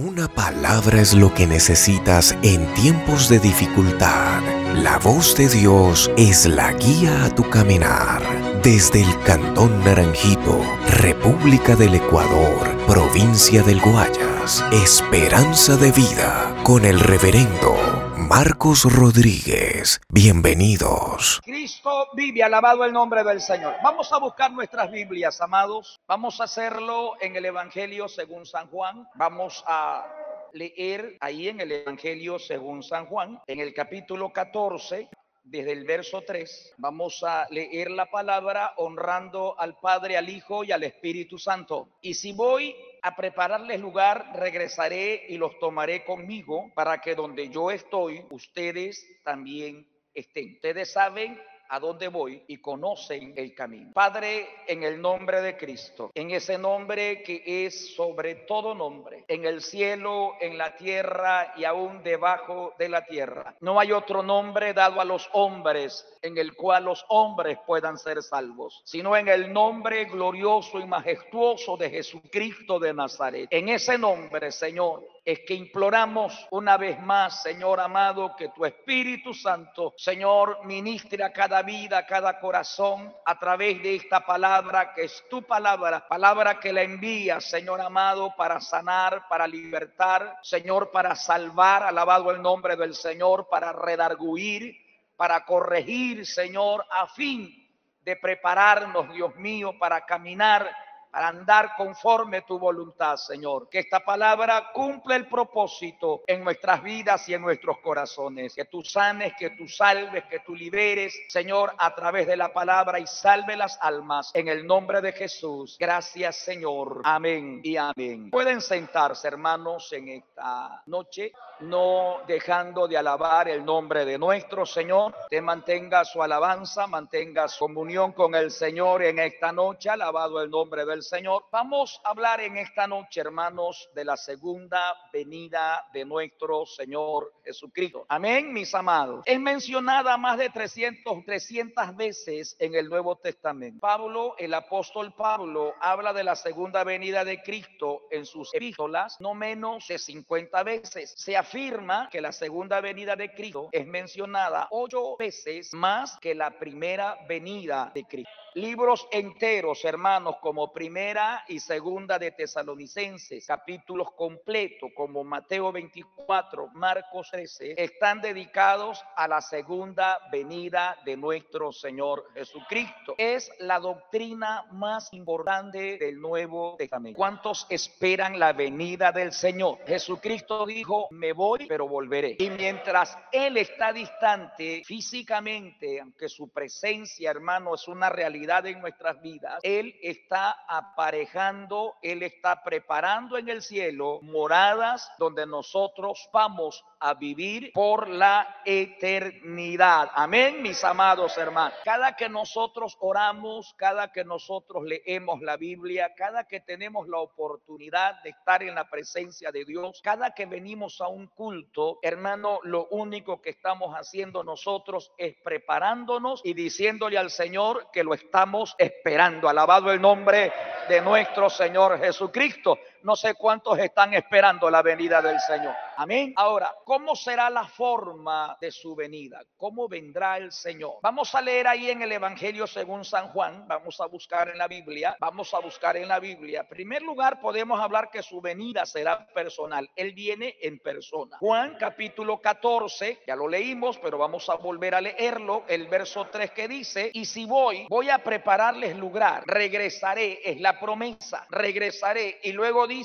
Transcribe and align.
Una 0.00 0.28
palabra 0.28 1.00
es 1.00 1.12
lo 1.12 1.34
que 1.34 1.44
necesitas 1.44 2.36
en 2.44 2.72
tiempos 2.74 3.28
de 3.28 3.40
dificultad. 3.40 4.40
La 4.76 4.96
voz 4.98 5.34
de 5.34 5.48
Dios 5.48 6.08
es 6.16 6.46
la 6.46 6.72
guía 6.74 7.24
a 7.24 7.34
tu 7.34 7.50
caminar. 7.50 8.22
Desde 8.62 9.02
el 9.02 9.20
Cantón 9.24 9.80
Naranjito, 9.80 10.60
República 11.00 11.74
del 11.74 11.96
Ecuador, 11.96 12.76
provincia 12.86 13.64
del 13.64 13.80
Guayas, 13.80 14.64
Esperanza 14.70 15.76
de 15.76 15.90
Vida, 15.90 16.54
con 16.62 16.84
el 16.84 17.00
reverendo 17.00 17.87
Marcos 18.28 18.84
Rodríguez. 18.84 20.02
Bienvenidos. 20.10 21.40
Cristo 21.42 22.08
vive, 22.12 22.42
alabado 22.42 22.84
el 22.84 22.92
nombre 22.92 23.24
del 23.24 23.40
Señor. 23.40 23.76
Vamos 23.82 24.12
a 24.12 24.18
buscar 24.18 24.52
nuestras 24.52 24.90
Biblias, 24.90 25.40
amados. 25.40 25.98
Vamos 26.06 26.38
a 26.38 26.44
hacerlo 26.44 27.14
en 27.22 27.36
el 27.36 27.46
Evangelio 27.46 28.06
según 28.06 28.44
San 28.44 28.68
Juan. 28.68 29.08
Vamos 29.14 29.64
a 29.66 30.06
leer 30.52 31.16
ahí 31.20 31.48
en 31.48 31.62
el 31.62 31.72
Evangelio 31.72 32.38
según 32.38 32.82
San 32.82 33.06
Juan, 33.06 33.40
en 33.46 33.60
el 33.60 33.72
capítulo 33.72 34.30
14, 34.30 35.08
desde 35.50 35.72
el 35.72 35.84
verso 35.84 36.20
3, 36.26 36.74
vamos 36.76 37.22
a 37.22 37.46
leer 37.48 37.90
la 37.90 38.10
palabra 38.10 38.74
honrando 38.76 39.58
al 39.58 39.78
Padre, 39.78 40.18
al 40.18 40.28
Hijo 40.28 40.62
y 40.62 40.72
al 40.72 40.84
Espíritu 40.84 41.38
Santo. 41.38 41.88
Y 42.02 42.12
si 42.12 42.32
voy 42.32 42.76
a 43.02 43.16
prepararles 43.16 43.80
lugar, 43.80 44.32
regresaré 44.34 45.26
y 45.28 45.36
los 45.36 45.58
tomaré 45.58 46.04
conmigo 46.04 46.72
para 46.74 47.00
que 47.00 47.14
donde 47.14 47.48
yo 47.48 47.70
estoy, 47.70 48.24
ustedes 48.30 49.06
también 49.24 49.86
estén. 50.14 50.54
Ustedes 50.54 50.92
saben 50.92 51.40
a 51.68 51.80
dónde 51.80 52.08
voy 52.08 52.42
y 52.46 52.58
conocen 52.58 53.34
el 53.36 53.54
camino. 53.54 53.92
Padre, 53.92 54.48
en 54.66 54.82
el 54.82 55.00
nombre 55.00 55.40
de 55.40 55.56
Cristo, 55.56 56.10
en 56.14 56.30
ese 56.30 56.58
nombre 56.58 57.22
que 57.22 57.42
es 57.66 57.94
sobre 57.94 58.34
todo 58.34 58.74
nombre, 58.74 59.24
en 59.28 59.44
el 59.44 59.60
cielo, 59.60 60.34
en 60.40 60.56
la 60.56 60.76
tierra 60.76 61.52
y 61.56 61.64
aún 61.64 62.02
debajo 62.02 62.74
de 62.78 62.88
la 62.88 63.04
tierra. 63.04 63.54
No 63.60 63.78
hay 63.78 63.92
otro 63.92 64.22
nombre 64.22 64.72
dado 64.72 65.00
a 65.00 65.04
los 65.04 65.28
hombres 65.32 66.06
en 66.22 66.38
el 66.38 66.54
cual 66.54 66.84
los 66.84 67.04
hombres 67.08 67.58
puedan 67.66 67.98
ser 67.98 68.22
salvos, 68.22 68.82
sino 68.84 69.16
en 69.16 69.28
el 69.28 69.52
nombre 69.52 70.06
glorioso 70.06 70.78
y 70.80 70.86
majestuoso 70.86 71.76
de 71.76 71.90
Jesucristo 71.90 72.78
de 72.78 72.94
Nazaret. 72.94 73.48
En 73.50 73.68
ese 73.68 73.98
nombre, 73.98 74.50
Señor, 74.50 75.06
es 75.28 75.40
que 75.40 75.52
imploramos 75.52 76.48
una 76.52 76.78
vez 76.78 76.98
más, 77.00 77.42
Señor 77.42 77.80
amado, 77.80 78.34
que 78.34 78.48
tu 78.48 78.64
Espíritu 78.64 79.34
Santo, 79.34 79.92
Señor, 79.98 80.64
ministre 80.64 81.22
a 81.22 81.34
cada 81.34 81.60
vida, 81.60 82.06
cada 82.06 82.40
corazón, 82.40 83.14
a 83.26 83.38
través 83.38 83.82
de 83.82 83.96
esta 83.96 84.24
palabra 84.24 84.94
que 84.94 85.02
es 85.02 85.22
tu 85.28 85.42
palabra, 85.42 86.08
palabra 86.08 86.58
que 86.58 86.72
la 86.72 86.80
envía, 86.80 87.42
Señor 87.42 87.78
amado, 87.82 88.34
para 88.38 88.58
sanar, 88.58 89.28
para 89.28 89.46
libertar, 89.46 90.38
Señor, 90.42 90.90
para 90.90 91.14
salvar, 91.14 91.82
alabado 91.82 92.30
el 92.30 92.40
nombre 92.40 92.74
del 92.74 92.94
Señor, 92.94 93.48
para 93.50 93.70
redarguir, 93.70 94.78
para 95.14 95.44
corregir, 95.44 96.24
Señor, 96.24 96.86
a 96.90 97.06
fin 97.06 97.68
de 98.00 98.16
prepararnos, 98.16 99.12
Dios 99.12 99.36
mío, 99.36 99.78
para 99.78 100.06
caminar 100.06 100.74
para 101.10 101.28
andar 101.28 101.72
conforme 101.76 102.42
tu 102.42 102.58
voluntad, 102.58 103.16
Señor. 103.16 103.68
Que 103.68 103.80
esta 103.80 104.00
palabra 104.00 104.70
cumpla 104.72 105.16
el 105.16 105.26
propósito 105.26 106.22
en 106.26 106.44
nuestras 106.44 106.82
vidas 106.82 107.28
y 107.28 107.34
en 107.34 107.42
nuestros 107.42 107.78
corazones. 107.78 108.54
Que 108.54 108.66
tú 108.66 108.82
sanes, 108.82 109.32
que 109.38 109.50
tú 109.50 109.68
salves, 109.68 110.24
que 110.26 110.40
tú 110.40 110.54
liberes, 110.54 111.18
Señor, 111.28 111.74
a 111.78 111.94
través 111.94 112.26
de 112.26 112.36
la 112.36 112.52
palabra 112.52 112.98
y 112.98 113.06
salve 113.06 113.56
las 113.56 113.78
almas 113.80 114.30
en 114.34 114.48
el 114.48 114.66
nombre 114.66 115.00
de 115.00 115.12
Jesús. 115.12 115.76
Gracias, 115.78 116.36
Señor. 116.36 117.02
Amén 117.04 117.60
y 117.62 117.76
amén. 117.76 118.30
Pueden 118.30 118.60
sentarse, 118.60 119.28
hermanos, 119.28 119.92
en 119.92 120.08
esta 120.08 120.82
noche 120.86 121.32
no 121.60 122.18
dejando 122.26 122.86
de 122.86 122.96
alabar 122.96 123.48
el 123.48 123.64
nombre 123.64 124.04
de 124.04 124.18
nuestro 124.18 124.64
Señor. 124.64 125.14
Te 125.28 125.40
mantenga 125.40 126.04
su 126.04 126.22
alabanza, 126.22 126.86
mantenga 126.86 127.48
su 127.48 127.66
comunión 127.66 128.12
con 128.12 128.34
el 128.34 128.50
Señor 128.50 129.02
en 129.02 129.18
esta 129.18 129.52
noche, 129.52 129.90
alabado 129.90 130.40
el 130.40 130.50
nombre 130.50 130.84
del 130.84 130.97
Señor. 131.02 131.44
Vamos 131.52 132.00
a 132.04 132.10
hablar 132.10 132.40
en 132.40 132.56
esta 132.56 132.86
noche, 132.86 133.20
hermanos, 133.20 133.88
de 133.94 134.04
la 134.04 134.16
segunda 134.16 134.94
venida 135.12 135.86
de 135.92 136.04
nuestro 136.04 136.66
Señor 136.66 137.32
Jesucristo. 137.44 138.06
Amén, 138.08 138.52
mis 138.52 138.74
amados. 138.74 139.22
Es 139.26 139.40
mencionada 139.40 140.16
más 140.16 140.38
de 140.38 140.50
300, 140.50 141.24
300 141.24 141.96
veces 141.96 142.56
en 142.58 142.74
el 142.74 142.88
Nuevo 142.88 143.16
Testamento. 143.16 143.80
Pablo, 143.80 144.34
el 144.38 144.54
apóstol 144.54 145.14
Pablo, 145.14 145.74
habla 145.80 146.12
de 146.12 146.24
la 146.24 146.36
segunda 146.36 146.84
venida 146.84 147.24
de 147.24 147.42
Cristo 147.42 148.02
en 148.10 148.26
sus 148.26 148.54
epístolas 148.54 149.16
no 149.20 149.34
menos 149.34 149.86
de 149.88 149.98
50 149.98 150.62
veces. 150.62 151.14
Se 151.16 151.36
afirma 151.36 152.08
que 152.10 152.20
la 152.20 152.32
segunda 152.32 152.80
venida 152.80 153.16
de 153.16 153.32
Cristo 153.32 153.68
es 153.72 153.86
mencionada 153.86 154.68
ocho 154.70 155.16
veces 155.16 155.72
más 155.72 156.18
que 156.18 156.34
la 156.34 156.58
primera 156.58 157.18
venida 157.28 157.90
de 157.94 158.04
Cristo 158.04 158.30
libros 158.54 159.06
enteros, 159.10 159.84
hermanos, 159.84 160.36
como 160.40 160.72
primera 160.72 161.44
y 161.48 161.60
segunda 161.60 162.18
de 162.18 162.32
Tesalonicenses, 162.32 163.46
capítulos 163.46 164.12
completos 164.12 164.90
como 164.94 165.24
Mateo 165.24 165.72
24, 165.72 166.68
Marcos 166.74 167.28
13, 167.30 167.74
están 167.76 168.20
dedicados 168.20 169.04
a 169.16 169.28
la 169.28 169.40
segunda 169.40 170.18
venida 170.30 170.96
de 171.04 171.16
nuestro 171.16 171.72
Señor 171.72 172.26
Jesucristo. 172.34 173.14
Es 173.18 173.50
la 173.58 173.78
doctrina 173.78 174.64
más 174.72 175.12
importante 175.12 175.98
del 175.98 176.20
Nuevo 176.20 176.76
Testamento. 176.76 177.16
¿Cuántos 177.16 177.66
esperan 177.70 178.38
la 178.38 178.52
venida 178.52 179.12
del 179.12 179.32
Señor? 179.32 179.78
Jesucristo 179.86 180.66
dijo, 180.66 181.08
me 181.10 181.32
voy, 181.32 181.66
pero 181.66 181.88
volveré. 181.88 182.36
Y 182.38 182.50
mientras 182.50 183.16
Él 183.32 183.56
está 183.56 183.92
distante 183.92 184.82
físicamente, 184.84 186.00
aunque 186.00 186.28
su 186.28 186.48
presencia, 186.48 187.30
hermano, 187.30 187.74
es 187.74 187.88
una 187.88 188.08
realidad, 188.08 188.37
en 188.44 188.80
nuestras 188.80 189.20
vidas, 189.20 189.60
Él 189.62 189.94
está 190.02 190.64
aparejando, 190.68 191.96
Él 192.02 192.22
está 192.22 192.62
preparando 192.62 193.36
en 193.36 193.48
el 193.48 193.62
cielo 193.62 194.20
moradas 194.22 195.10
donde 195.18 195.46
nosotros 195.46 196.28
vamos 196.32 196.84
a 197.00 197.14
vivir 197.14 197.72
por 197.72 198.08
la 198.08 198.60
eternidad. 198.64 200.10
Amén, 200.14 200.62
mis 200.62 200.82
amados 200.84 201.36
hermanos. 201.38 201.78
Cada 201.84 202.16
que 202.16 202.28
nosotros 202.28 202.96
oramos, 203.00 203.74
cada 203.76 204.12
que 204.12 204.24
nosotros 204.24 204.84
leemos 204.84 205.40
la 205.42 205.56
Biblia, 205.56 206.12
cada 206.16 206.44
que 206.44 206.60
tenemos 206.60 207.08
la 207.08 207.18
oportunidad 207.18 208.22
de 208.22 208.30
estar 208.30 208.62
en 208.62 208.74
la 208.74 208.88
presencia 208.88 209.50
de 209.52 209.64
Dios, 209.64 210.00
cada 210.02 210.34
que 210.34 210.46
venimos 210.46 211.00
a 211.00 211.08
un 211.08 211.28
culto, 211.28 211.98
hermano, 212.02 212.60
lo 212.62 212.86
único 212.90 213.40
que 213.40 213.50
estamos 213.50 213.94
haciendo 213.94 214.42
nosotros 214.42 215.12
es 215.16 215.36
preparándonos 215.42 216.40
y 216.44 216.54
diciéndole 216.54 217.18
al 217.18 217.30
Señor 217.30 217.88
que 217.92 218.04
lo 218.04 218.14
estamos 218.14 218.74
esperando. 218.78 219.48
Alabado 219.48 219.92
el 219.92 220.00
nombre 220.00 220.52
de 220.88 221.00
nuestro 221.00 221.50
Señor 221.50 221.98
Jesucristo. 221.98 222.78
No 223.08 223.16
sé 223.16 223.32
cuántos 223.32 223.78
están 223.78 224.12
esperando 224.12 224.68
la 224.68 224.82
venida 224.82 225.22
del 225.22 225.40
Señor. 225.40 225.74
Amén. 225.96 226.34
Ahora, 226.36 226.74
¿cómo 226.84 227.16
será 227.16 227.48
la 227.48 227.66
forma 227.66 228.58
de 228.60 228.70
su 228.70 228.94
venida? 228.94 229.40
¿Cómo 229.56 229.88
vendrá 229.88 230.36
el 230.36 230.52
Señor? 230.52 230.98
Vamos 231.02 231.34
a 231.34 231.40
leer 231.40 231.66
ahí 231.66 231.88
en 231.88 232.02
el 232.02 232.12
Evangelio 232.12 232.66
según 232.66 233.06
San 233.06 233.28
Juan. 233.28 233.66
Vamos 233.66 233.98
a 234.02 234.06
buscar 234.06 234.50
en 234.50 234.58
la 234.58 234.68
Biblia. 234.68 235.16
Vamos 235.18 235.54
a 235.54 235.58
buscar 235.60 235.96
en 235.96 236.06
la 236.06 236.20
Biblia. 236.20 236.60
En 236.60 236.68
primer 236.68 237.00
lugar, 237.00 237.40
podemos 237.40 237.80
hablar 237.80 238.10
que 238.10 238.22
su 238.22 238.42
venida 238.42 238.84
será 238.84 239.26
personal. 239.28 239.88
Él 239.96 240.12
viene 240.12 240.56
en 240.60 240.78
persona. 240.78 241.38
Juan 241.38 241.76
capítulo 241.80 242.42
14, 242.42 243.22
ya 243.26 243.34
lo 243.34 243.48
leímos, 243.48 243.96
pero 243.98 244.18
vamos 244.18 244.50
a 244.50 244.56
volver 244.56 244.94
a 244.94 245.00
leerlo. 245.00 245.64
El 245.66 245.88
verso 245.88 246.26
3 246.30 246.50
que 246.50 246.68
dice, 246.68 247.10
y 247.14 247.24
si 247.24 247.46
voy, 247.46 247.86
voy 247.88 248.10
a 248.10 248.18
prepararles 248.18 248.96
lugar. 248.98 249.44
Regresaré, 249.46 250.40
es 250.44 250.60
la 250.60 250.78
promesa. 250.78 251.46
Regresaré. 251.48 252.38
Y 252.42 252.52
luego 252.52 252.86
dice, 252.86 252.97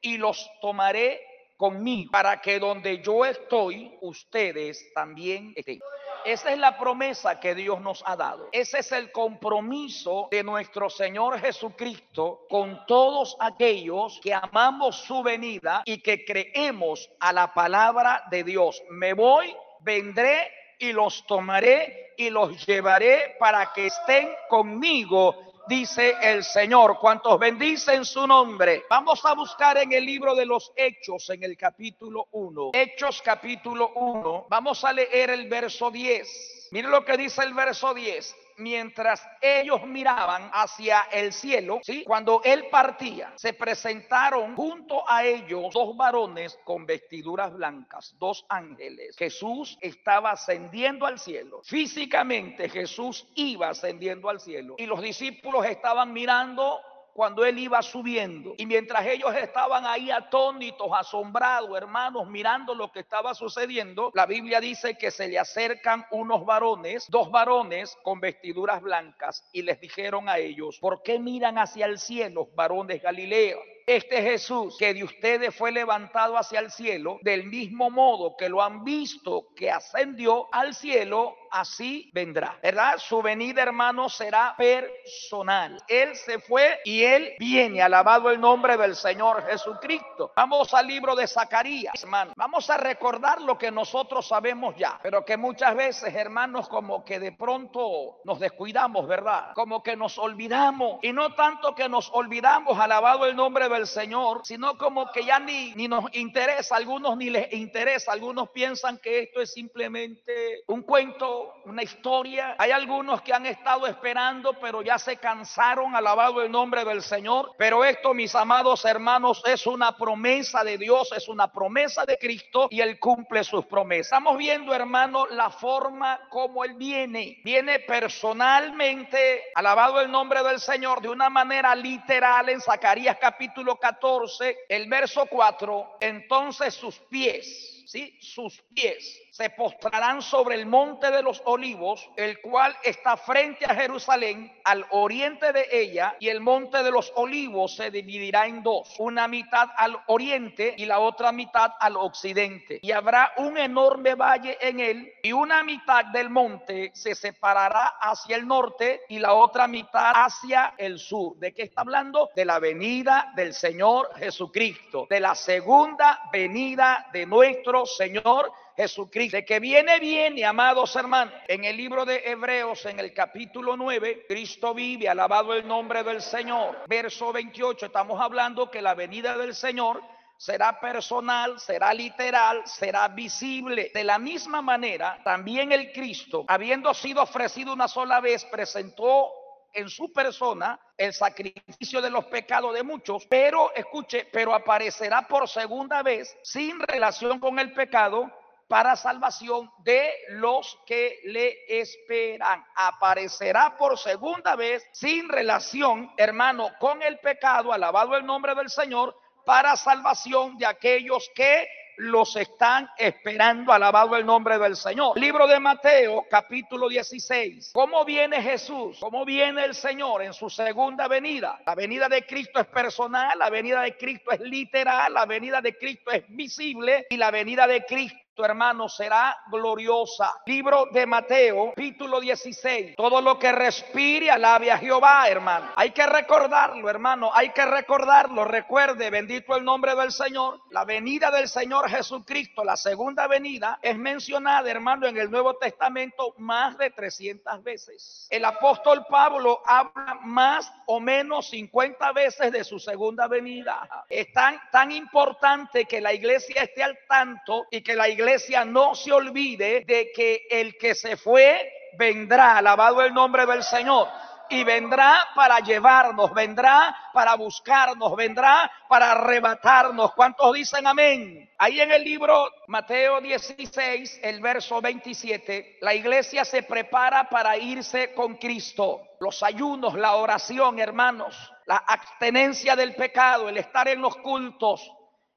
y 0.00 0.16
los 0.16 0.50
tomaré 0.60 1.20
conmigo 1.56 2.10
para 2.10 2.40
que 2.40 2.58
donde 2.58 3.02
yo 3.02 3.24
estoy, 3.24 3.96
ustedes 4.00 4.92
también 4.94 5.52
estén. 5.56 5.80
Esa 6.24 6.52
es 6.52 6.58
la 6.58 6.78
promesa 6.78 7.40
que 7.40 7.54
Dios 7.54 7.80
nos 7.80 8.02
ha 8.06 8.14
dado. 8.14 8.48
Ese 8.52 8.80
es 8.80 8.92
el 8.92 9.10
compromiso 9.10 10.28
de 10.30 10.42
nuestro 10.42 10.90
Señor 10.90 11.38
Jesucristo 11.38 12.46
con 12.48 12.84
todos 12.86 13.36
aquellos 13.40 14.20
que 14.22 14.34
amamos 14.34 14.96
su 14.96 15.22
venida 15.22 15.82
y 15.86 16.02
que 16.02 16.24
creemos 16.24 17.10
a 17.20 17.32
la 17.32 17.54
palabra 17.54 18.24
de 18.30 18.44
Dios. 18.44 18.82
Me 18.90 19.14
voy, 19.14 19.54
vendré 19.80 20.50
y 20.78 20.92
los 20.92 21.26
tomaré 21.26 22.14
y 22.16 22.28
los 22.28 22.66
llevaré 22.66 23.36
para 23.38 23.72
que 23.72 23.86
estén 23.86 24.30
conmigo 24.48 25.49
dice 25.70 26.16
el 26.20 26.42
Señor. 26.42 26.98
Cuantos 26.98 27.38
bendicen 27.38 28.04
su 28.04 28.26
nombre. 28.26 28.84
Vamos 28.90 29.24
a 29.24 29.34
buscar 29.34 29.78
en 29.78 29.92
el 29.92 30.04
libro 30.04 30.34
de 30.34 30.44
los 30.44 30.72
Hechos, 30.74 31.30
en 31.30 31.44
el 31.44 31.56
capítulo 31.56 32.26
1. 32.32 32.72
Hechos 32.74 33.22
capítulo 33.22 33.92
1. 33.94 34.46
Vamos 34.50 34.84
a 34.84 34.92
leer 34.92 35.30
el 35.30 35.48
verso 35.48 35.90
10. 35.90 36.68
Mire 36.72 36.88
lo 36.88 37.04
que 37.04 37.16
dice 37.16 37.44
el 37.44 37.54
verso 37.54 37.94
10. 37.94 38.36
Mientras 38.60 39.26
ellos 39.40 39.84
miraban 39.86 40.50
hacia 40.52 41.00
el 41.12 41.32
cielo, 41.32 41.80
¿sí? 41.82 42.04
cuando 42.04 42.40
él 42.44 42.66
partía, 42.70 43.32
se 43.36 43.52
presentaron 43.52 44.54
junto 44.54 45.08
a 45.08 45.24
ellos 45.24 45.72
dos 45.72 45.96
varones 45.96 46.58
con 46.64 46.86
vestiduras 46.86 47.52
blancas, 47.52 48.14
dos 48.18 48.44
ángeles. 48.48 49.16
Jesús 49.16 49.78
estaba 49.80 50.32
ascendiendo 50.32 51.06
al 51.06 51.18
cielo. 51.18 51.60
Físicamente 51.64 52.68
Jesús 52.68 53.26
iba 53.34 53.70
ascendiendo 53.70 54.28
al 54.28 54.40
cielo 54.40 54.76
y 54.78 54.86
los 54.86 55.02
discípulos 55.02 55.66
estaban 55.66 56.12
mirando 56.12 56.78
cuando 57.20 57.44
él 57.44 57.58
iba 57.58 57.82
subiendo. 57.82 58.54
Y 58.56 58.64
mientras 58.64 59.04
ellos 59.04 59.34
estaban 59.36 59.84
ahí 59.84 60.10
atónitos, 60.10 60.88
asombrados, 60.90 61.76
hermanos, 61.76 62.26
mirando 62.26 62.74
lo 62.74 62.90
que 62.90 63.00
estaba 63.00 63.34
sucediendo, 63.34 64.10
la 64.14 64.24
Biblia 64.24 64.58
dice 64.58 64.96
que 64.96 65.10
se 65.10 65.28
le 65.28 65.38
acercan 65.38 66.06
unos 66.12 66.46
varones, 66.46 67.04
dos 67.10 67.30
varones 67.30 67.94
con 68.04 68.20
vestiduras 68.20 68.80
blancas, 68.80 69.46
y 69.52 69.60
les 69.60 69.78
dijeron 69.82 70.30
a 70.30 70.38
ellos, 70.38 70.78
¿por 70.78 71.02
qué 71.02 71.18
miran 71.18 71.58
hacia 71.58 71.84
el 71.84 71.98
cielo, 71.98 72.48
varones 72.54 73.02
Galileo? 73.02 73.60
Este 73.90 74.22
Jesús 74.22 74.76
que 74.78 74.94
de 74.94 75.02
ustedes 75.02 75.52
fue 75.52 75.72
levantado 75.72 76.38
hacia 76.38 76.60
el 76.60 76.70
cielo, 76.70 77.18
del 77.22 77.46
mismo 77.46 77.90
modo 77.90 78.36
que 78.36 78.48
lo 78.48 78.62
han 78.62 78.84
visto 78.84 79.48
que 79.56 79.68
ascendió 79.68 80.46
al 80.52 80.76
cielo, 80.76 81.34
así 81.50 82.08
vendrá. 82.14 82.56
¿Verdad? 82.62 82.98
Su 82.98 83.20
venida, 83.20 83.62
hermano, 83.62 84.08
será 84.08 84.54
personal. 84.56 85.82
Él 85.88 86.14
se 86.14 86.38
fue 86.38 86.78
y 86.84 87.02
él 87.02 87.32
viene. 87.40 87.82
Alabado 87.82 88.30
el 88.30 88.40
nombre 88.40 88.76
del 88.76 88.94
Señor 88.94 89.44
Jesucristo. 89.44 90.30
Vamos 90.36 90.72
al 90.72 90.86
libro 90.86 91.16
de 91.16 91.26
Zacarías, 91.26 92.00
hermano. 92.00 92.32
Vamos 92.36 92.70
a 92.70 92.76
recordar 92.76 93.40
lo 93.40 93.58
que 93.58 93.72
nosotros 93.72 94.28
sabemos 94.28 94.76
ya, 94.76 95.00
pero 95.02 95.24
que 95.24 95.36
muchas 95.36 95.74
veces, 95.74 96.14
hermanos, 96.14 96.68
como 96.68 97.04
que 97.04 97.18
de 97.18 97.32
pronto 97.32 98.20
nos 98.24 98.38
descuidamos, 98.38 99.08
¿verdad? 99.08 99.50
Como 99.54 99.82
que 99.82 99.96
nos 99.96 100.16
olvidamos. 100.16 101.00
Y 101.02 101.12
no 101.12 101.34
tanto 101.34 101.74
que 101.74 101.88
nos 101.88 102.08
olvidamos, 102.12 102.78
alabado 102.78 103.26
el 103.26 103.34
nombre 103.34 103.68
del 103.68 103.79
Señor, 103.86 104.42
sino 104.44 104.76
como 104.78 105.10
que 105.12 105.24
ya 105.24 105.38
ni, 105.38 105.74
ni 105.74 105.88
nos 105.88 106.04
interesa, 106.14 106.76
algunos 106.76 107.16
ni 107.16 107.30
les 107.30 107.52
interesa, 107.52 108.12
algunos 108.12 108.50
piensan 108.50 108.98
que 108.98 109.20
esto 109.20 109.40
es 109.40 109.52
simplemente 109.52 110.62
un 110.66 110.82
cuento, 110.82 111.54
una 111.64 111.82
historia. 111.82 112.56
Hay 112.58 112.70
algunos 112.70 113.22
que 113.22 113.32
han 113.32 113.46
estado 113.46 113.86
esperando, 113.86 114.54
pero 114.60 114.82
ya 114.82 114.98
se 114.98 115.16
cansaron, 115.16 115.94
alabado 115.94 116.42
el 116.42 116.50
nombre 116.50 116.84
del 116.84 117.02
Señor. 117.02 117.52
Pero 117.58 117.84
esto, 117.84 118.14
mis 118.14 118.34
amados 118.34 118.84
hermanos, 118.84 119.42
es 119.46 119.66
una 119.66 119.96
promesa 119.96 120.64
de 120.64 120.78
Dios, 120.78 121.12
es 121.16 121.28
una 121.28 121.52
promesa 121.52 122.04
de 122.04 122.18
Cristo 122.18 122.68
y 122.70 122.80
Él 122.80 122.98
cumple 122.98 123.44
sus 123.44 123.66
promesas. 123.66 124.06
Estamos 124.06 124.38
viendo, 124.38 124.74
hermano, 124.74 125.26
la 125.26 125.50
forma 125.50 126.20
como 126.30 126.64
Él 126.64 126.74
viene. 126.74 127.40
Viene 127.44 127.80
personalmente, 127.80 129.44
alabado 129.54 130.00
el 130.00 130.10
nombre 130.10 130.42
del 130.42 130.60
Señor, 130.60 131.00
de 131.00 131.08
una 131.08 131.30
manera 131.30 131.74
literal 131.74 132.48
en 132.48 132.60
Zacarías 132.60 133.18
capítulo 133.20 133.59
14, 133.76 134.64
el 134.68 134.88
verso 134.88 135.26
4, 135.26 135.96
entonces 136.00 136.74
sus 136.74 136.98
pies, 136.98 137.79
¿sí? 137.90 138.16
Sus 138.20 138.62
pies 138.72 139.20
se 139.32 139.50
postrarán 139.50 140.22
sobre 140.22 140.54
el 140.54 140.66
monte 140.66 141.10
de 141.10 141.22
los 141.22 141.42
olivos, 141.44 142.08
el 142.16 142.40
cual 142.40 142.76
está 142.84 143.16
frente 143.16 143.64
a 143.64 143.74
Jerusalén, 143.74 144.52
al 144.64 144.86
oriente 144.90 145.52
de 145.52 145.66
ella, 145.72 146.14
y 146.20 146.28
el 146.28 146.40
monte 146.40 146.84
de 146.84 146.90
los 146.92 147.12
olivos 147.16 147.74
se 147.74 147.90
dividirá 147.90 148.46
en 148.46 148.62
dos, 148.62 148.94
una 148.98 149.26
mitad 149.26 149.70
al 149.76 149.98
oriente 150.06 150.74
y 150.78 150.86
la 150.86 151.00
otra 151.00 151.32
mitad 151.32 151.72
al 151.80 151.96
occidente. 151.96 152.78
Y 152.80 152.92
habrá 152.92 153.32
un 153.38 153.58
enorme 153.58 154.14
valle 154.14 154.56
en 154.60 154.78
él, 154.78 155.12
y 155.20 155.32
una 155.32 155.64
mitad 155.64 156.04
del 156.06 156.30
monte 156.30 156.92
se 156.94 157.16
separará 157.16 157.96
hacia 158.00 158.36
el 158.36 158.46
norte 158.46 159.00
y 159.08 159.18
la 159.18 159.34
otra 159.34 159.66
mitad 159.66 160.12
hacia 160.14 160.74
el 160.78 161.00
sur. 161.00 161.36
¿De 161.38 161.52
qué 161.52 161.62
está 161.62 161.80
hablando? 161.80 162.30
De 162.36 162.44
la 162.44 162.60
venida 162.60 163.32
del 163.34 163.52
Señor 163.52 164.14
Jesucristo, 164.16 165.08
de 165.10 165.18
la 165.18 165.34
segunda 165.34 166.20
venida 166.32 167.08
de 167.12 167.26
nuestro 167.26 167.79
Señor 167.86 168.52
Jesucristo. 168.76 169.36
De 169.36 169.44
que 169.44 169.60
viene, 169.60 169.98
viene, 169.98 170.44
amados 170.44 170.94
hermanos. 170.96 171.34
En 171.48 171.64
el 171.64 171.76
libro 171.76 172.04
de 172.04 172.22
Hebreos, 172.24 172.84
en 172.86 172.98
el 172.98 173.12
capítulo 173.12 173.76
9, 173.76 174.26
Cristo 174.28 174.74
vive, 174.74 175.08
alabado 175.08 175.54
el 175.54 175.66
nombre 175.66 176.02
del 176.02 176.22
Señor. 176.22 176.84
Verso 176.88 177.32
28, 177.32 177.86
estamos 177.86 178.20
hablando 178.20 178.70
que 178.70 178.82
la 178.82 178.94
venida 178.94 179.36
del 179.36 179.54
Señor 179.54 180.02
será 180.36 180.80
personal, 180.80 181.60
será 181.60 181.92
literal, 181.92 182.62
será 182.64 183.08
visible. 183.08 183.90
De 183.92 184.04
la 184.04 184.18
misma 184.18 184.62
manera, 184.62 185.20
también 185.22 185.70
el 185.70 185.92
Cristo, 185.92 186.46
habiendo 186.48 186.94
sido 186.94 187.22
ofrecido 187.22 187.74
una 187.74 187.88
sola 187.88 188.20
vez, 188.20 188.46
presentó 188.46 189.30
en 189.74 189.88
su 189.88 190.10
persona 190.12 190.80
el 191.00 191.14
sacrificio 191.14 192.02
de 192.02 192.10
los 192.10 192.26
pecados 192.26 192.74
de 192.74 192.82
muchos, 192.82 193.24
pero 193.26 193.74
escuche, 193.74 194.28
pero 194.30 194.54
aparecerá 194.54 195.26
por 195.26 195.48
segunda 195.48 196.02
vez 196.02 196.36
sin 196.42 196.78
relación 196.78 197.40
con 197.40 197.58
el 197.58 197.72
pecado 197.72 198.30
para 198.68 198.94
salvación 198.96 199.72
de 199.78 200.12
los 200.28 200.78
que 200.84 201.20
le 201.24 201.80
esperan. 201.80 202.62
Aparecerá 202.76 203.78
por 203.78 203.98
segunda 203.98 204.56
vez 204.56 204.86
sin 204.92 205.26
relación, 205.30 206.12
hermano, 206.18 206.68
con 206.78 207.02
el 207.02 207.18
pecado, 207.18 207.72
alabado 207.72 208.14
el 208.14 208.26
nombre 208.26 208.54
del 208.54 208.68
Señor, 208.68 209.18
para 209.46 209.76
salvación 209.76 210.58
de 210.58 210.66
aquellos 210.66 211.30
que 211.34 211.66
los 212.00 212.34
están 212.36 212.88
esperando, 212.96 213.72
alabado 213.72 214.16
el 214.16 214.24
nombre 214.24 214.58
del 214.58 214.74
Señor. 214.74 215.18
Libro 215.18 215.46
de 215.46 215.60
Mateo, 215.60 216.24
capítulo 216.30 216.88
16. 216.88 217.72
¿Cómo 217.74 218.04
viene 218.04 218.42
Jesús? 218.42 218.98
¿Cómo 219.00 219.24
viene 219.24 219.64
el 219.64 219.74
Señor 219.74 220.22
en 220.22 220.32
su 220.32 220.48
segunda 220.48 221.08
venida? 221.08 221.60
La 221.66 221.74
venida 221.74 222.08
de 222.08 222.24
Cristo 222.26 222.58
es 222.58 222.66
personal, 222.66 223.38
la 223.38 223.50
venida 223.50 223.82
de 223.82 223.96
Cristo 223.96 224.30
es 224.30 224.40
literal, 224.40 225.12
la 225.12 225.26
venida 225.26 225.60
de 225.60 225.76
Cristo 225.76 226.10
es 226.10 226.24
visible 226.28 227.06
y 227.10 227.16
la 227.16 227.30
venida 227.30 227.66
de 227.66 227.84
Cristo 227.84 228.18
hermano, 228.44 228.88
será 228.88 229.36
gloriosa. 229.50 230.32
Libro 230.46 230.86
de 230.92 231.06
Mateo, 231.06 231.70
capítulo 231.70 232.20
16. 232.20 232.96
Todo 232.96 233.20
lo 233.20 233.38
que 233.38 233.52
respire, 233.52 234.30
alabe 234.30 234.70
a 234.70 234.78
Jehová, 234.78 235.28
hermano. 235.28 235.70
Hay 235.76 235.90
que 235.90 236.06
recordarlo, 236.06 236.88
hermano. 236.88 237.30
Hay 237.34 237.50
que 237.50 237.64
recordarlo. 237.64 238.44
Recuerde, 238.44 239.10
bendito 239.10 239.56
el 239.56 239.64
nombre 239.64 239.94
del 239.94 240.12
Señor. 240.12 240.60
La 240.70 240.84
venida 240.84 241.30
del 241.30 241.48
Señor 241.48 241.88
Jesucristo, 241.88 242.64
la 242.64 242.76
segunda 242.76 243.26
venida, 243.26 243.78
es 243.82 243.96
mencionada, 243.96 244.70
hermano, 244.70 245.06
en 245.06 245.16
el 245.16 245.30
Nuevo 245.30 245.54
Testamento 245.54 246.34
más 246.38 246.78
de 246.78 246.90
300 246.90 247.62
veces. 247.62 248.26
El 248.30 248.44
apóstol 248.44 249.04
Pablo 249.08 249.60
habla 249.66 250.18
más 250.22 250.72
o 250.86 251.00
menos 251.00 251.50
50 251.50 252.12
veces 252.12 252.52
de 252.52 252.64
su 252.64 252.78
segunda 252.78 253.26
venida. 253.26 253.88
Es 254.08 254.32
tan, 254.32 254.60
tan 254.70 254.92
importante 254.92 255.84
que 255.84 256.00
la 256.00 256.12
iglesia 256.12 256.62
esté 256.62 256.82
al 256.82 256.98
tanto 257.08 257.66
y 257.70 257.82
que 257.82 257.94
la 257.94 258.08
iglesia 258.08 258.29
no 258.66 258.94
se 258.94 259.12
olvide 259.12 259.84
de 259.84 260.12
que 260.12 260.46
el 260.50 260.76
que 260.76 260.94
se 260.94 261.16
fue 261.16 261.72
vendrá, 261.98 262.58
alabado 262.58 263.02
el 263.02 263.12
nombre 263.12 263.46
del 263.46 263.62
Señor. 263.62 264.08
Y 264.52 264.64
vendrá 264.64 265.28
para 265.36 265.60
llevarnos, 265.60 266.34
vendrá 266.34 266.96
para 267.12 267.36
buscarnos, 267.36 268.16
vendrá 268.16 268.70
para 268.88 269.12
arrebatarnos. 269.12 270.12
¿Cuántos 270.14 270.52
dicen 270.54 270.88
amén? 270.88 271.48
Ahí 271.56 271.80
en 271.80 271.92
el 271.92 272.02
libro 272.02 272.50
Mateo 272.66 273.20
16, 273.20 274.20
el 274.24 274.40
verso 274.40 274.80
27, 274.80 275.78
la 275.82 275.94
iglesia 275.94 276.44
se 276.44 276.64
prepara 276.64 277.28
para 277.28 277.56
irse 277.56 278.12
con 278.12 278.38
Cristo. 278.38 279.02
Los 279.20 279.40
ayunos, 279.44 279.94
la 279.94 280.16
oración, 280.16 280.80
hermanos, 280.80 281.52
la 281.66 281.76
abstenencia 281.76 282.74
del 282.74 282.96
pecado, 282.96 283.48
el 283.48 283.56
estar 283.56 283.86
en 283.86 284.00
los 284.00 284.16
cultos, 284.16 284.90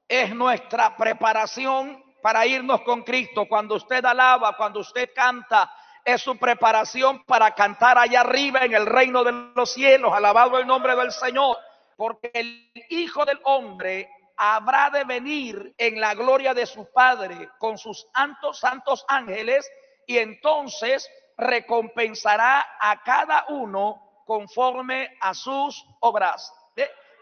es 0.08 0.34
nuestra 0.34 0.96
preparación 0.96 2.03
para 2.24 2.46
irnos 2.46 2.80
con 2.80 3.02
Cristo. 3.02 3.44
Cuando 3.46 3.74
usted 3.74 4.02
alaba, 4.02 4.56
cuando 4.56 4.80
usted 4.80 5.10
canta, 5.14 5.70
es 6.02 6.22
su 6.22 6.38
preparación 6.38 7.22
para 7.24 7.50
cantar 7.50 7.98
allá 7.98 8.22
arriba 8.22 8.64
en 8.64 8.72
el 8.72 8.86
reino 8.86 9.22
de 9.22 9.52
los 9.54 9.74
cielos. 9.74 10.10
Alabado 10.10 10.58
el 10.58 10.66
nombre 10.66 10.96
del 10.96 11.12
Señor. 11.12 11.58
Porque 11.98 12.30
el 12.32 12.72
Hijo 12.88 13.26
del 13.26 13.38
Hombre 13.44 14.08
habrá 14.38 14.88
de 14.88 15.04
venir 15.04 15.74
en 15.76 16.00
la 16.00 16.14
gloria 16.14 16.54
de 16.54 16.64
su 16.64 16.90
Padre 16.94 17.50
con 17.58 17.76
sus 17.76 18.06
santos, 18.14 18.58
santos 18.58 19.04
ángeles 19.06 19.70
y 20.06 20.16
entonces 20.16 21.06
recompensará 21.36 22.78
a 22.80 23.02
cada 23.02 23.44
uno 23.50 24.22
conforme 24.24 25.14
a 25.20 25.34
sus 25.34 25.84
obras. 26.00 26.50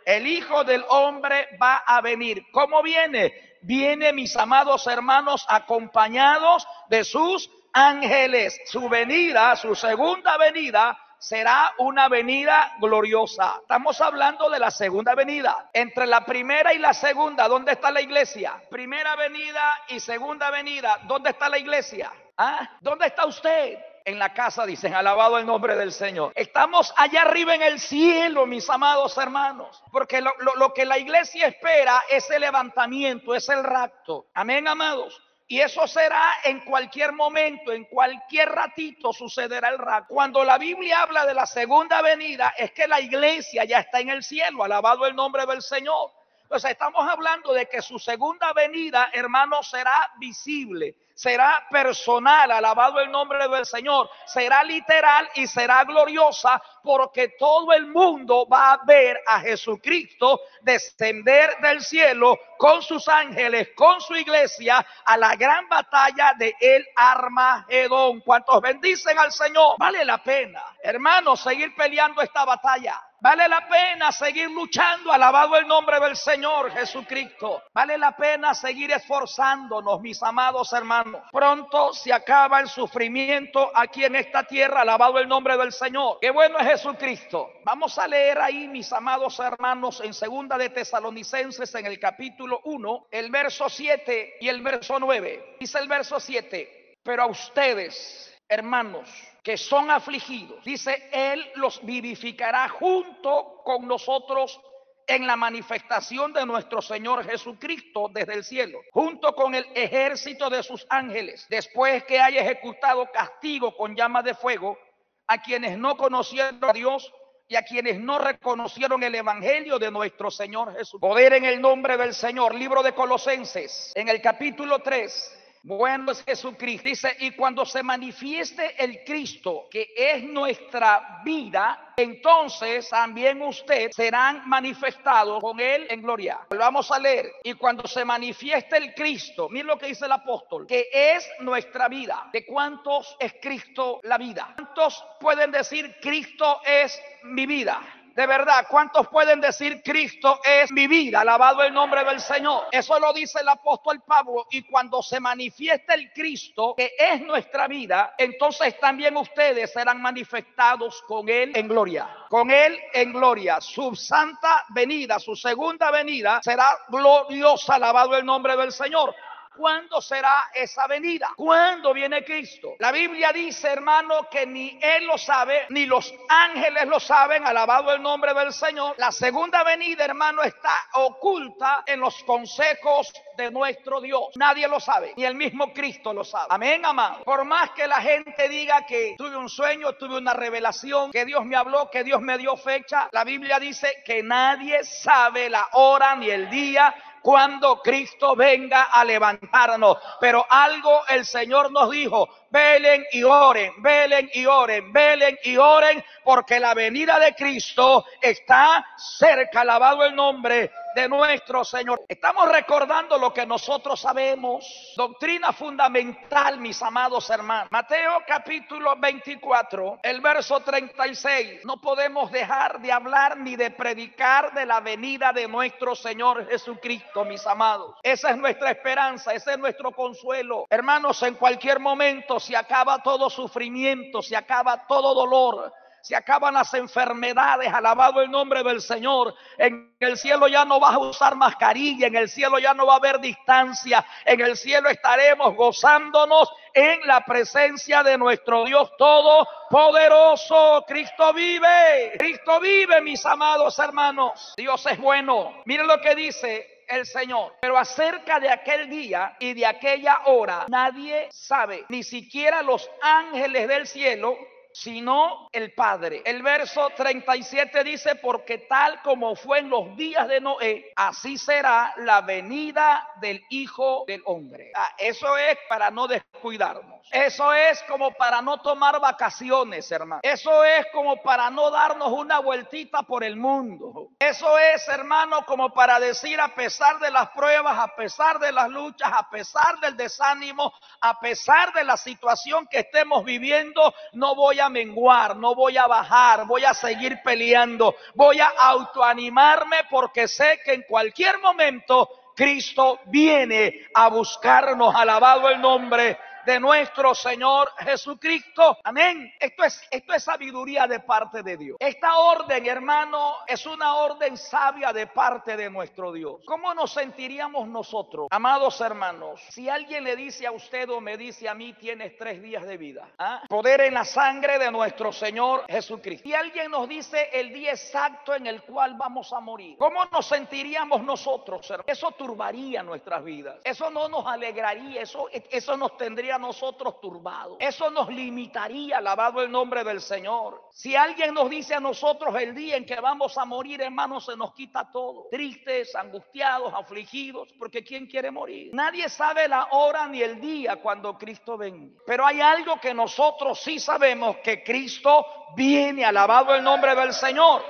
El 0.04 0.28
Hijo 0.28 0.62
del 0.62 0.84
Hombre 0.88 1.48
va 1.60 1.78
a 1.78 2.00
venir. 2.00 2.46
¿Cómo 2.52 2.84
viene? 2.84 3.51
Viene, 3.62 4.12
mis 4.12 4.36
amados 4.36 4.86
hermanos, 4.86 5.46
acompañados 5.48 6.66
de 6.88 7.04
sus 7.04 7.50
ángeles. 7.72 8.60
Su 8.66 8.88
venida, 8.88 9.56
su 9.56 9.74
segunda 9.74 10.36
venida, 10.36 10.98
será 11.18 11.72
una 11.78 12.08
venida 12.08 12.74
gloriosa. 12.80 13.58
Estamos 13.62 14.00
hablando 14.00 14.50
de 14.50 14.58
la 14.58 14.70
segunda 14.70 15.14
venida. 15.14 15.70
Entre 15.72 16.06
la 16.06 16.24
primera 16.24 16.74
y 16.74 16.78
la 16.78 16.92
segunda, 16.92 17.48
¿dónde 17.48 17.72
está 17.72 17.90
la 17.90 18.00
iglesia? 18.00 18.60
Primera 18.68 19.14
venida 19.16 19.80
y 19.88 20.00
segunda 20.00 20.50
venida, 20.50 20.98
¿dónde 21.04 21.30
está 21.30 21.48
la 21.48 21.58
iglesia? 21.58 22.12
¿Ah? 22.36 22.76
¿Dónde 22.80 23.06
está 23.06 23.26
usted? 23.26 23.78
en 24.04 24.18
la 24.18 24.32
casa, 24.32 24.66
dicen, 24.66 24.94
alabado 24.94 25.38
el 25.38 25.46
nombre 25.46 25.76
del 25.76 25.92
Señor. 25.92 26.32
Estamos 26.52 26.92
allá 26.98 27.22
arriba 27.22 27.54
en 27.54 27.62
el 27.62 27.80
cielo, 27.80 28.44
mis 28.44 28.68
amados 28.68 29.16
hermanos, 29.16 29.82
porque 29.90 30.20
lo, 30.20 30.74
que 30.74 30.84
la 30.84 30.98
iglesia 30.98 31.46
espera 31.46 32.02
es 32.10 32.28
el 32.28 32.42
levantamiento, 32.42 33.34
es 33.34 33.48
el 33.48 33.64
rapto. 33.64 34.26
Amén, 34.34 34.68
amados. 34.68 35.18
Y 35.48 35.60
eso 35.60 35.86
será 35.86 36.30
en 36.44 36.60
cualquier 36.60 37.14
momento, 37.14 37.72
en 37.72 37.86
cualquier 37.86 38.50
ratito 38.50 39.14
sucederá 39.14 39.70
el 39.70 39.78
rapto. 39.78 40.12
Cuando 40.12 40.44
la 40.44 40.58
Biblia 40.58 41.00
habla 41.00 41.24
de 41.24 41.32
la 41.32 41.46
segunda 41.46 42.02
venida, 42.02 42.52
es 42.58 42.70
que 42.72 42.86
la 42.86 43.00
iglesia 43.00 43.64
ya 43.64 43.78
está 43.78 44.00
en 44.00 44.10
el 44.10 44.22
cielo, 44.22 44.62
alabado 44.62 45.06
el 45.06 45.16
nombre 45.16 45.46
del 45.46 45.62
Señor. 45.62 46.10
Entonces 46.42 46.72
estamos 46.72 47.08
hablando 47.08 47.54
de 47.54 47.66
que 47.66 47.80
su 47.80 47.98
segunda 47.98 48.52
venida, 48.52 49.08
hermano, 49.14 49.62
será 49.62 50.12
visible 50.18 50.96
será 51.14 51.66
personal, 51.70 52.50
alabado 52.50 53.00
el 53.00 53.10
nombre 53.10 53.48
del 53.48 53.66
Señor, 53.66 54.08
será 54.26 54.64
literal 54.64 55.28
y 55.34 55.46
será 55.46 55.84
gloriosa 55.84 56.62
porque 56.82 57.34
todo 57.38 57.72
el 57.72 57.86
mundo 57.86 58.46
va 58.46 58.72
a 58.72 58.84
ver 58.84 59.20
a 59.26 59.40
Jesucristo 59.40 60.40
descender 60.62 61.56
del 61.58 61.82
cielo 61.82 62.38
con 62.58 62.82
sus 62.82 63.08
ángeles, 63.08 63.68
con 63.74 64.00
su 64.00 64.14
iglesia 64.14 64.84
a 65.04 65.16
la 65.16 65.34
gran 65.36 65.68
batalla 65.68 66.34
de 66.38 66.54
el 66.60 66.86
Armagedón. 66.96 68.20
¿Cuántos 68.20 68.60
bendicen 68.60 69.18
al 69.18 69.32
Señor? 69.32 69.76
Vale 69.78 70.04
la 70.04 70.22
pena, 70.22 70.62
hermanos, 70.82 71.40
seguir 71.40 71.74
peleando 71.74 72.22
esta 72.22 72.44
batalla. 72.44 73.00
Vale 73.22 73.46
la 73.46 73.68
pena 73.68 74.10
seguir 74.10 74.50
luchando, 74.50 75.12
alabado 75.12 75.56
el 75.56 75.64
nombre 75.68 76.00
del 76.00 76.16
Señor 76.16 76.72
Jesucristo. 76.72 77.62
Vale 77.72 77.96
la 77.96 78.16
pena 78.16 78.52
seguir 78.52 78.90
esforzándonos, 78.90 80.00
mis 80.00 80.20
amados 80.24 80.72
hermanos. 80.72 81.22
Pronto 81.30 81.92
se 81.92 82.12
acaba 82.12 82.58
el 82.58 82.68
sufrimiento 82.68 83.70
aquí 83.76 84.04
en 84.04 84.16
esta 84.16 84.42
tierra, 84.42 84.80
alabado 84.80 85.20
el 85.20 85.28
nombre 85.28 85.56
del 85.56 85.70
Señor. 85.70 86.18
Qué 86.20 86.32
bueno 86.32 86.58
es 86.58 86.66
Jesucristo. 86.66 87.48
Vamos 87.64 87.96
a 87.96 88.08
leer 88.08 88.40
ahí, 88.40 88.66
mis 88.66 88.92
amados 88.92 89.38
hermanos, 89.38 90.00
en 90.00 90.14
segunda 90.14 90.58
de 90.58 90.70
Tesalonicenses, 90.70 91.72
en 91.76 91.86
el 91.86 92.00
capítulo 92.00 92.60
1, 92.64 93.06
el 93.08 93.30
verso 93.30 93.68
7 93.68 94.38
y 94.40 94.48
el 94.48 94.62
verso 94.62 94.98
9. 94.98 95.58
Dice 95.60 95.78
el 95.78 95.86
verso 95.86 96.18
7, 96.18 96.96
pero 97.04 97.22
a 97.22 97.26
ustedes, 97.26 98.31
hermanos, 98.52 99.08
que 99.42 99.56
son 99.56 99.90
afligidos. 99.90 100.62
Dice, 100.64 101.08
Él 101.10 101.50
los 101.56 101.84
vivificará 101.84 102.68
junto 102.68 103.62
con 103.64 103.88
nosotros 103.88 104.60
en 105.06 105.26
la 105.26 105.36
manifestación 105.36 106.32
de 106.32 106.46
nuestro 106.46 106.80
Señor 106.80 107.24
Jesucristo 107.24 108.10
desde 108.12 108.34
el 108.34 108.44
cielo, 108.44 108.80
junto 108.92 109.34
con 109.34 109.54
el 109.54 109.66
ejército 109.74 110.48
de 110.50 110.62
sus 110.62 110.86
ángeles, 110.90 111.46
después 111.48 112.04
que 112.04 112.20
haya 112.20 112.42
ejecutado 112.42 113.10
castigo 113.10 113.74
con 113.76 113.96
llama 113.96 114.22
de 114.22 114.34
fuego 114.34 114.78
a 115.26 115.40
quienes 115.40 115.78
no 115.78 115.96
conocieron 115.96 116.58
a 116.62 116.72
Dios 116.72 117.12
y 117.48 117.56
a 117.56 117.62
quienes 117.62 117.98
no 117.98 118.18
reconocieron 118.18 119.02
el 119.02 119.14
evangelio 119.14 119.78
de 119.78 119.90
nuestro 119.90 120.30
Señor 120.30 120.76
Jesús. 120.76 121.00
Poder 121.00 121.32
en 121.34 121.44
el 121.44 121.60
nombre 121.60 121.96
del 121.96 122.14
Señor, 122.14 122.54
libro 122.54 122.82
de 122.82 122.94
Colosenses, 122.94 123.92
en 123.94 124.08
el 124.08 124.22
capítulo 124.22 124.78
3, 124.78 125.41
bueno 125.62 126.12
es 126.12 126.24
Jesucristo. 126.24 126.88
Dice, 126.88 127.16
y 127.20 127.32
cuando 127.32 127.64
se 127.64 127.82
manifieste 127.82 128.82
el 128.82 129.04
Cristo, 129.04 129.68
que 129.70 129.92
es 129.96 130.24
nuestra 130.24 131.20
vida, 131.24 131.92
entonces 131.96 132.88
también 132.88 133.40
ustedes 133.42 133.94
serán 133.94 134.48
manifestados 134.48 135.40
con 135.40 135.60
Él 135.60 135.86
en 135.88 136.02
gloria. 136.02 136.40
Vamos 136.50 136.90
a 136.90 136.98
leer. 136.98 137.30
Y 137.44 137.54
cuando 137.54 137.86
se 137.86 138.04
manifieste 138.04 138.76
el 138.76 138.94
Cristo, 138.94 139.48
miren 139.48 139.68
lo 139.68 139.78
que 139.78 139.86
dice 139.86 140.06
el 140.06 140.12
apóstol, 140.12 140.66
que 140.66 140.88
es 140.92 141.28
nuestra 141.40 141.88
vida. 141.88 142.28
¿De 142.32 142.44
cuántos 142.44 143.16
es 143.20 143.34
Cristo 143.40 144.00
la 144.02 144.18
vida? 144.18 144.52
¿Cuántos 144.56 145.04
pueden 145.20 145.50
decir 145.50 145.96
Cristo 146.00 146.60
es 146.64 147.00
mi 147.24 147.46
vida? 147.46 148.01
De 148.14 148.26
verdad, 148.26 148.66
¿cuántos 148.68 149.08
pueden 149.08 149.40
decir 149.40 149.82
Cristo 149.82 150.40
es 150.44 150.70
mi 150.70 150.86
vida? 150.86 151.20
Alabado 151.20 151.62
el 151.62 151.72
nombre 151.72 152.04
del 152.04 152.20
Señor. 152.20 152.66
Eso 152.70 152.98
lo 153.00 153.12
dice 153.12 153.40
el 153.40 153.48
apóstol 153.48 154.02
Pablo. 154.06 154.46
Y 154.50 154.62
cuando 154.62 155.02
se 155.02 155.18
manifiesta 155.18 155.94
el 155.94 156.12
Cristo, 156.12 156.74
que 156.76 156.92
es 156.98 157.22
nuestra 157.22 157.68
vida, 157.68 158.14
entonces 158.18 158.78
también 158.78 159.16
ustedes 159.16 159.72
serán 159.72 160.02
manifestados 160.02 161.02
con 161.08 161.28
Él 161.28 161.52
en 161.54 161.68
gloria. 161.68 162.08
Con 162.28 162.50
Él 162.50 162.78
en 162.92 163.12
gloria. 163.12 163.60
Su 163.60 163.94
santa 163.94 164.64
venida, 164.68 165.18
su 165.18 165.34
segunda 165.34 165.90
venida, 165.90 166.40
será 166.42 166.76
gloriosa. 166.88 167.76
Alabado 167.76 168.16
el 168.16 168.26
nombre 168.26 168.56
del 168.56 168.72
Señor. 168.72 169.14
¿Cuándo 169.56 170.00
será 170.00 170.50
esa 170.54 170.86
venida? 170.86 171.30
¿Cuándo 171.36 171.92
viene 171.92 172.24
Cristo? 172.24 172.74
La 172.78 172.90
Biblia 172.90 173.32
dice, 173.32 173.68
hermano, 173.68 174.28
que 174.30 174.46
ni 174.46 174.78
Él 174.80 175.06
lo 175.06 175.18
sabe, 175.18 175.66
ni 175.70 175.86
los 175.86 176.12
ángeles 176.28 176.86
lo 176.86 176.98
saben, 176.98 177.46
alabado 177.46 177.92
el 177.92 178.02
nombre 178.02 178.32
del 178.34 178.52
Señor. 178.52 178.94
La 178.98 179.12
segunda 179.12 179.62
venida, 179.62 180.04
hermano, 180.04 180.42
está 180.42 180.74
oculta 180.94 181.84
en 181.86 182.00
los 182.00 182.22
consejos 182.24 183.12
de 183.36 183.50
nuestro 183.50 184.00
Dios. 184.00 184.28
Nadie 184.36 184.66
lo 184.68 184.80
sabe, 184.80 185.12
ni 185.16 185.24
el 185.24 185.34
mismo 185.34 185.72
Cristo 185.72 186.12
lo 186.12 186.24
sabe. 186.24 186.46
Amén, 186.50 186.84
amado. 186.84 187.24
Por 187.24 187.44
más 187.44 187.70
que 187.70 187.86
la 187.86 188.00
gente 188.00 188.48
diga 188.48 188.84
que 188.86 189.14
tuve 189.18 189.36
un 189.36 189.48
sueño, 189.48 189.92
tuve 189.94 190.16
una 190.16 190.34
revelación, 190.34 191.10
que 191.12 191.24
Dios 191.24 191.44
me 191.44 191.56
habló, 191.56 191.90
que 191.90 192.04
Dios 192.04 192.20
me 192.20 192.38
dio 192.38 192.56
fecha, 192.56 193.08
la 193.12 193.24
Biblia 193.24 193.58
dice 193.58 194.02
que 194.04 194.22
nadie 194.22 194.84
sabe 194.84 195.50
la 195.50 195.68
hora 195.72 196.16
ni 196.16 196.30
el 196.30 196.48
día 196.50 196.94
cuando 197.22 197.80
Cristo 197.80 198.36
venga 198.36 198.84
a 198.84 199.04
levantarnos. 199.04 199.96
Pero 200.20 200.44
algo 200.48 201.02
el 201.08 201.24
Señor 201.24 201.70
nos 201.70 201.90
dijo, 201.90 202.28
velen 202.50 203.04
y 203.12 203.22
oren, 203.22 203.72
velen 203.80 204.30
y 204.34 204.44
oren, 204.44 204.92
velen 204.92 205.38
y 205.44 205.56
oren, 205.56 206.04
porque 206.24 206.60
la 206.60 206.74
venida 206.74 207.18
de 207.18 207.34
Cristo 207.34 208.04
está 208.20 208.84
cerca, 208.96 209.60
alabado 209.60 210.04
el 210.04 210.14
nombre 210.14 210.70
de 210.94 211.08
nuestro 211.08 211.64
Señor. 211.64 212.02
Estamos 212.08 212.48
recordando 212.50 213.18
lo 213.18 213.32
que 213.32 213.46
nosotros 213.46 214.00
sabemos, 214.00 214.92
doctrina 214.96 215.52
fundamental, 215.52 216.58
mis 216.58 216.82
amados 216.82 217.28
hermanos. 217.30 217.70
Mateo 217.70 218.18
capítulo 218.26 218.96
24, 218.96 220.00
el 220.02 220.20
verso 220.20 220.60
36. 220.60 221.64
No 221.64 221.80
podemos 221.80 222.30
dejar 222.30 222.80
de 222.80 222.92
hablar 222.92 223.38
ni 223.38 223.56
de 223.56 223.70
predicar 223.70 224.52
de 224.54 224.66
la 224.66 224.80
venida 224.80 225.32
de 225.32 225.48
nuestro 225.48 225.94
Señor 225.94 226.48
Jesucristo, 226.48 227.24
mis 227.24 227.46
amados. 227.46 227.96
Esa 228.02 228.30
es 228.30 228.36
nuestra 228.36 228.70
esperanza, 228.70 229.32
ese 229.32 229.52
es 229.52 229.58
nuestro 229.58 229.92
consuelo. 229.92 230.66
Hermanos, 230.70 231.22
en 231.22 231.34
cualquier 231.34 231.80
momento 231.80 232.38
se 232.40 232.56
acaba 232.56 233.02
todo 233.02 233.30
sufrimiento, 233.30 234.22
se 234.22 234.36
acaba 234.36 234.86
todo 234.86 235.14
dolor 235.14 235.72
se 236.02 236.16
acaban 236.16 236.54
las 236.54 236.74
enfermedades, 236.74 237.72
alabado 237.72 238.20
el 238.20 238.30
nombre 238.30 238.62
del 238.62 238.80
Señor. 238.80 239.34
En 239.56 239.94
el 240.00 240.16
cielo 240.16 240.48
ya 240.48 240.64
no 240.64 240.80
vas 240.80 240.94
a 240.94 240.98
usar 240.98 241.36
mascarilla, 241.36 242.08
en 242.08 242.16
el 242.16 242.28
cielo 242.28 242.58
ya 242.58 242.74
no 242.74 242.86
va 242.86 242.94
a 242.94 242.96
haber 242.96 243.20
distancia, 243.20 244.04
en 244.24 244.40
el 244.40 244.56
cielo 244.56 244.88
estaremos 244.88 245.54
gozándonos 245.54 246.52
en 246.74 247.06
la 247.06 247.24
presencia 247.24 248.02
de 248.02 248.18
nuestro 248.18 248.64
Dios 248.64 248.90
Todopoderoso. 248.96 250.84
Cristo 250.86 251.32
vive, 251.32 252.14
Cristo 252.18 252.60
vive, 252.60 253.00
mis 253.00 253.24
amados 253.26 253.78
hermanos. 253.78 254.54
Dios 254.56 254.84
es 254.86 254.98
bueno. 254.98 255.62
Miren 255.64 255.86
lo 255.86 256.00
que 256.00 256.14
dice 256.14 256.84
el 256.88 257.06
Señor. 257.06 257.54
Pero 257.60 257.78
acerca 257.78 258.38
de 258.40 258.50
aquel 258.50 258.88
día 258.88 259.36
y 259.38 259.54
de 259.54 259.66
aquella 259.66 260.22
hora, 260.26 260.66
nadie 260.68 261.28
sabe, 261.30 261.84
ni 261.88 262.02
siquiera 262.02 262.62
los 262.62 262.88
ángeles 263.00 263.68
del 263.68 263.86
cielo, 263.86 264.36
sino 264.72 265.48
el 265.52 265.72
Padre. 265.74 266.22
El 266.24 266.42
verso 266.42 266.90
37 266.96 267.84
dice, 267.84 268.16
porque 268.16 268.58
tal 268.58 269.02
como 269.02 269.36
fue 269.36 269.60
en 269.60 269.70
los 269.70 269.96
días 269.96 270.28
de 270.28 270.40
Noé, 270.40 270.92
así 270.96 271.38
será 271.38 271.94
la 271.98 272.20
venida 272.20 273.08
del 273.20 273.42
Hijo 273.50 274.04
del 274.06 274.22
Hombre. 274.24 274.72
Ah, 274.74 274.94
eso 274.98 275.36
es 275.36 275.58
para 275.68 275.90
no 275.90 276.06
descuidarnos. 276.06 277.02
Eso 277.10 277.52
es 277.52 277.82
como 277.84 278.12
para 278.12 278.40
no 278.40 278.60
tomar 278.62 278.98
vacaciones, 278.98 279.90
hermano. 279.90 280.20
Eso 280.22 280.64
es 280.64 280.86
como 280.92 281.22
para 281.22 281.50
no 281.50 281.70
darnos 281.70 282.08
una 282.08 282.38
vueltita 282.38 283.02
por 283.02 283.22
el 283.22 283.36
mundo. 283.36 284.08
Eso 284.18 284.58
es, 284.58 284.88
hermano, 284.88 285.44
como 285.44 285.70
para 285.74 286.00
decir 286.00 286.40
a 286.40 286.54
pesar 286.54 286.98
de 287.00 287.10
las 287.10 287.28
pruebas, 287.30 287.78
a 287.78 287.94
pesar 287.96 288.38
de 288.38 288.52
las 288.52 288.70
luchas, 288.70 289.10
a 289.12 289.28
pesar 289.28 289.78
del 289.80 289.96
desánimo, 289.96 290.72
a 291.00 291.20
pesar 291.20 291.72
de 291.74 291.84
la 291.84 291.96
situación 291.96 292.66
que 292.66 292.78
estemos 292.80 293.24
viviendo, 293.24 293.92
no 294.12 294.34
voy 294.34 294.60
a 294.62 294.70
menguar, 294.70 295.36
no 295.36 295.54
voy 295.54 295.76
a 295.76 295.86
bajar, 295.86 296.46
voy 296.46 296.64
a 296.64 296.72
seguir 296.72 297.20
peleando, 297.22 297.94
voy 298.14 298.40
a 298.40 298.48
autoanimarme 298.48 299.76
porque 299.90 300.26
sé 300.26 300.60
que 300.64 300.72
en 300.72 300.84
cualquier 300.88 301.38
momento 301.40 302.08
Cristo 302.34 303.00
viene 303.06 303.86
a 303.94 304.08
buscarnos, 304.08 304.94
alabado 304.94 305.50
el 305.50 305.60
nombre 305.60 306.18
de 306.44 306.58
nuestro 306.60 307.14
Señor 307.14 307.70
Jesucristo. 307.78 308.78
Amén. 308.84 309.32
Esto 309.38 309.64
es, 309.64 309.86
esto 309.90 310.12
es 310.14 310.24
sabiduría 310.24 310.86
de 310.86 311.00
parte 311.00 311.42
de 311.42 311.56
Dios. 311.56 311.76
Esta 311.80 312.16
orden, 312.16 312.66
hermano, 312.66 313.36
es 313.46 313.64
una 313.66 313.96
orden 313.96 314.36
sabia 314.36 314.92
de 314.92 315.06
parte 315.06 315.56
de 315.56 315.70
nuestro 315.70 316.12
Dios. 316.12 316.40
¿Cómo 316.44 316.74
nos 316.74 316.92
sentiríamos 316.92 317.68
nosotros, 317.68 318.28
amados 318.30 318.80
hermanos, 318.80 319.40
si 319.50 319.68
alguien 319.68 320.04
le 320.04 320.16
dice 320.16 320.46
a 320.46 320.52
usted 320.52 320.88
o 320.90 321.00
me 321.00 321.16
dice 321.16 321.48
a 321.48 321.54
mí, 321.54 321.72
tienes 321.74 322.16
tres 322.16 322.42
días 322.42 322.64
de 322.64 322.76
vida? 322.76 323.08
¿Ah? 323.18 323.42
Poder 323.48 323.82
en 323.82 323.94
la 323.94 324.04
sangre 324.04 324.58
de 324.58 324.70
nuestro 324.70 325.12
Señor 325.12 325.64
Jesucristo. 325.68 326.28
Si 326.28 326.34
alguien 326.34 326.70
nos 326.70 326.88
dice 326.88 327.30
el 327.32 327.52
día 327.52 327.72
exacto 327.72 328.34
en 328.34 328.46
el 328.46 328.62
cual 328.62 328.94
vamos 328.94 329.32
a 329.32 329.40
morir, 329.40 329.76
¿cómo 329.78 330.04
nos 330.06 330.26
sentiríamos 330.26 331.02
nosotros, 331.02 331.68
hermano? 331.70 331.84
Eso 331.86 332.10
turbaría 332.12 332.82
nuestras 332.82 333.24
vidas. 333.24 333.60
Eso 333.64 333.90
no 333.90 334.08
nos 334.08 334.26
alegraría, 334.26 335.02
eso, 335.02 335.28
eso 335.30 335.76
nos 335.76 335.96
tendría 335.96 336.31
a 336.32 336.38
nosotros 336.38 337.00
turbados. 337.00 337.56
Eso 337.60 337.90
nos 337.90 338.08
limitaría, 338.08 338.98
alabado 338.98 339.42
el 339.42 339.50
nombre 339.50 339.84
del 339.84 340.00
Señor. 340.00 340.62
Si 340.72 340.96
alguien 340.96 341.34
nos 341.34 341.50
dice 341.50 341.74
a 341.74 341.80
nosotros 341.80 342.34
el 342.40 342.54
día 342.54 342.76
en 342.76 342.86
que 342.86 342.98
vamos 343.00 343.36
a 343.38 343.44
morir, 343.44 343.80
hermano, 343.82 344.20
se 344.20 344.36
nos 344.36 344.54
quita 344.54 344.90
todo. 344.92 345.28
Tristes, 345.30 345.94
angustiados, 345.94 346.72
afligidos, 346.74 347.52
porque 347.58 347.84
¿quién 347.84 348.06
quiere 348.06 348.30
morir? 348.30 348.70
Nadie 348.74 349.08
sabe 349.08 349.48
la 349.48 349.68
hora 349.72 350.06
ni 350.06 350.22
el 350.22 350.40
día 350.40 350.76
cuando 350.76 351.16
Cristo 351.18 351.56
venga. 351.56 351.92
Pero 352.06 352.26
hay 352.26 352.40
algo 352.40 352.80
que 352.80 352.94
nosotros 352.94 353.60
sí 353.60 353.78
sabemos, 353.78 354.36
que 354.38 354.62
Cristo 354.62 355.26
viene, 355.56 356.04
alabado 356.04 356.54
el 356.54 356.62
nombre 356.62 356.94
del 356.94 357.12
Señor. 357.12 357.62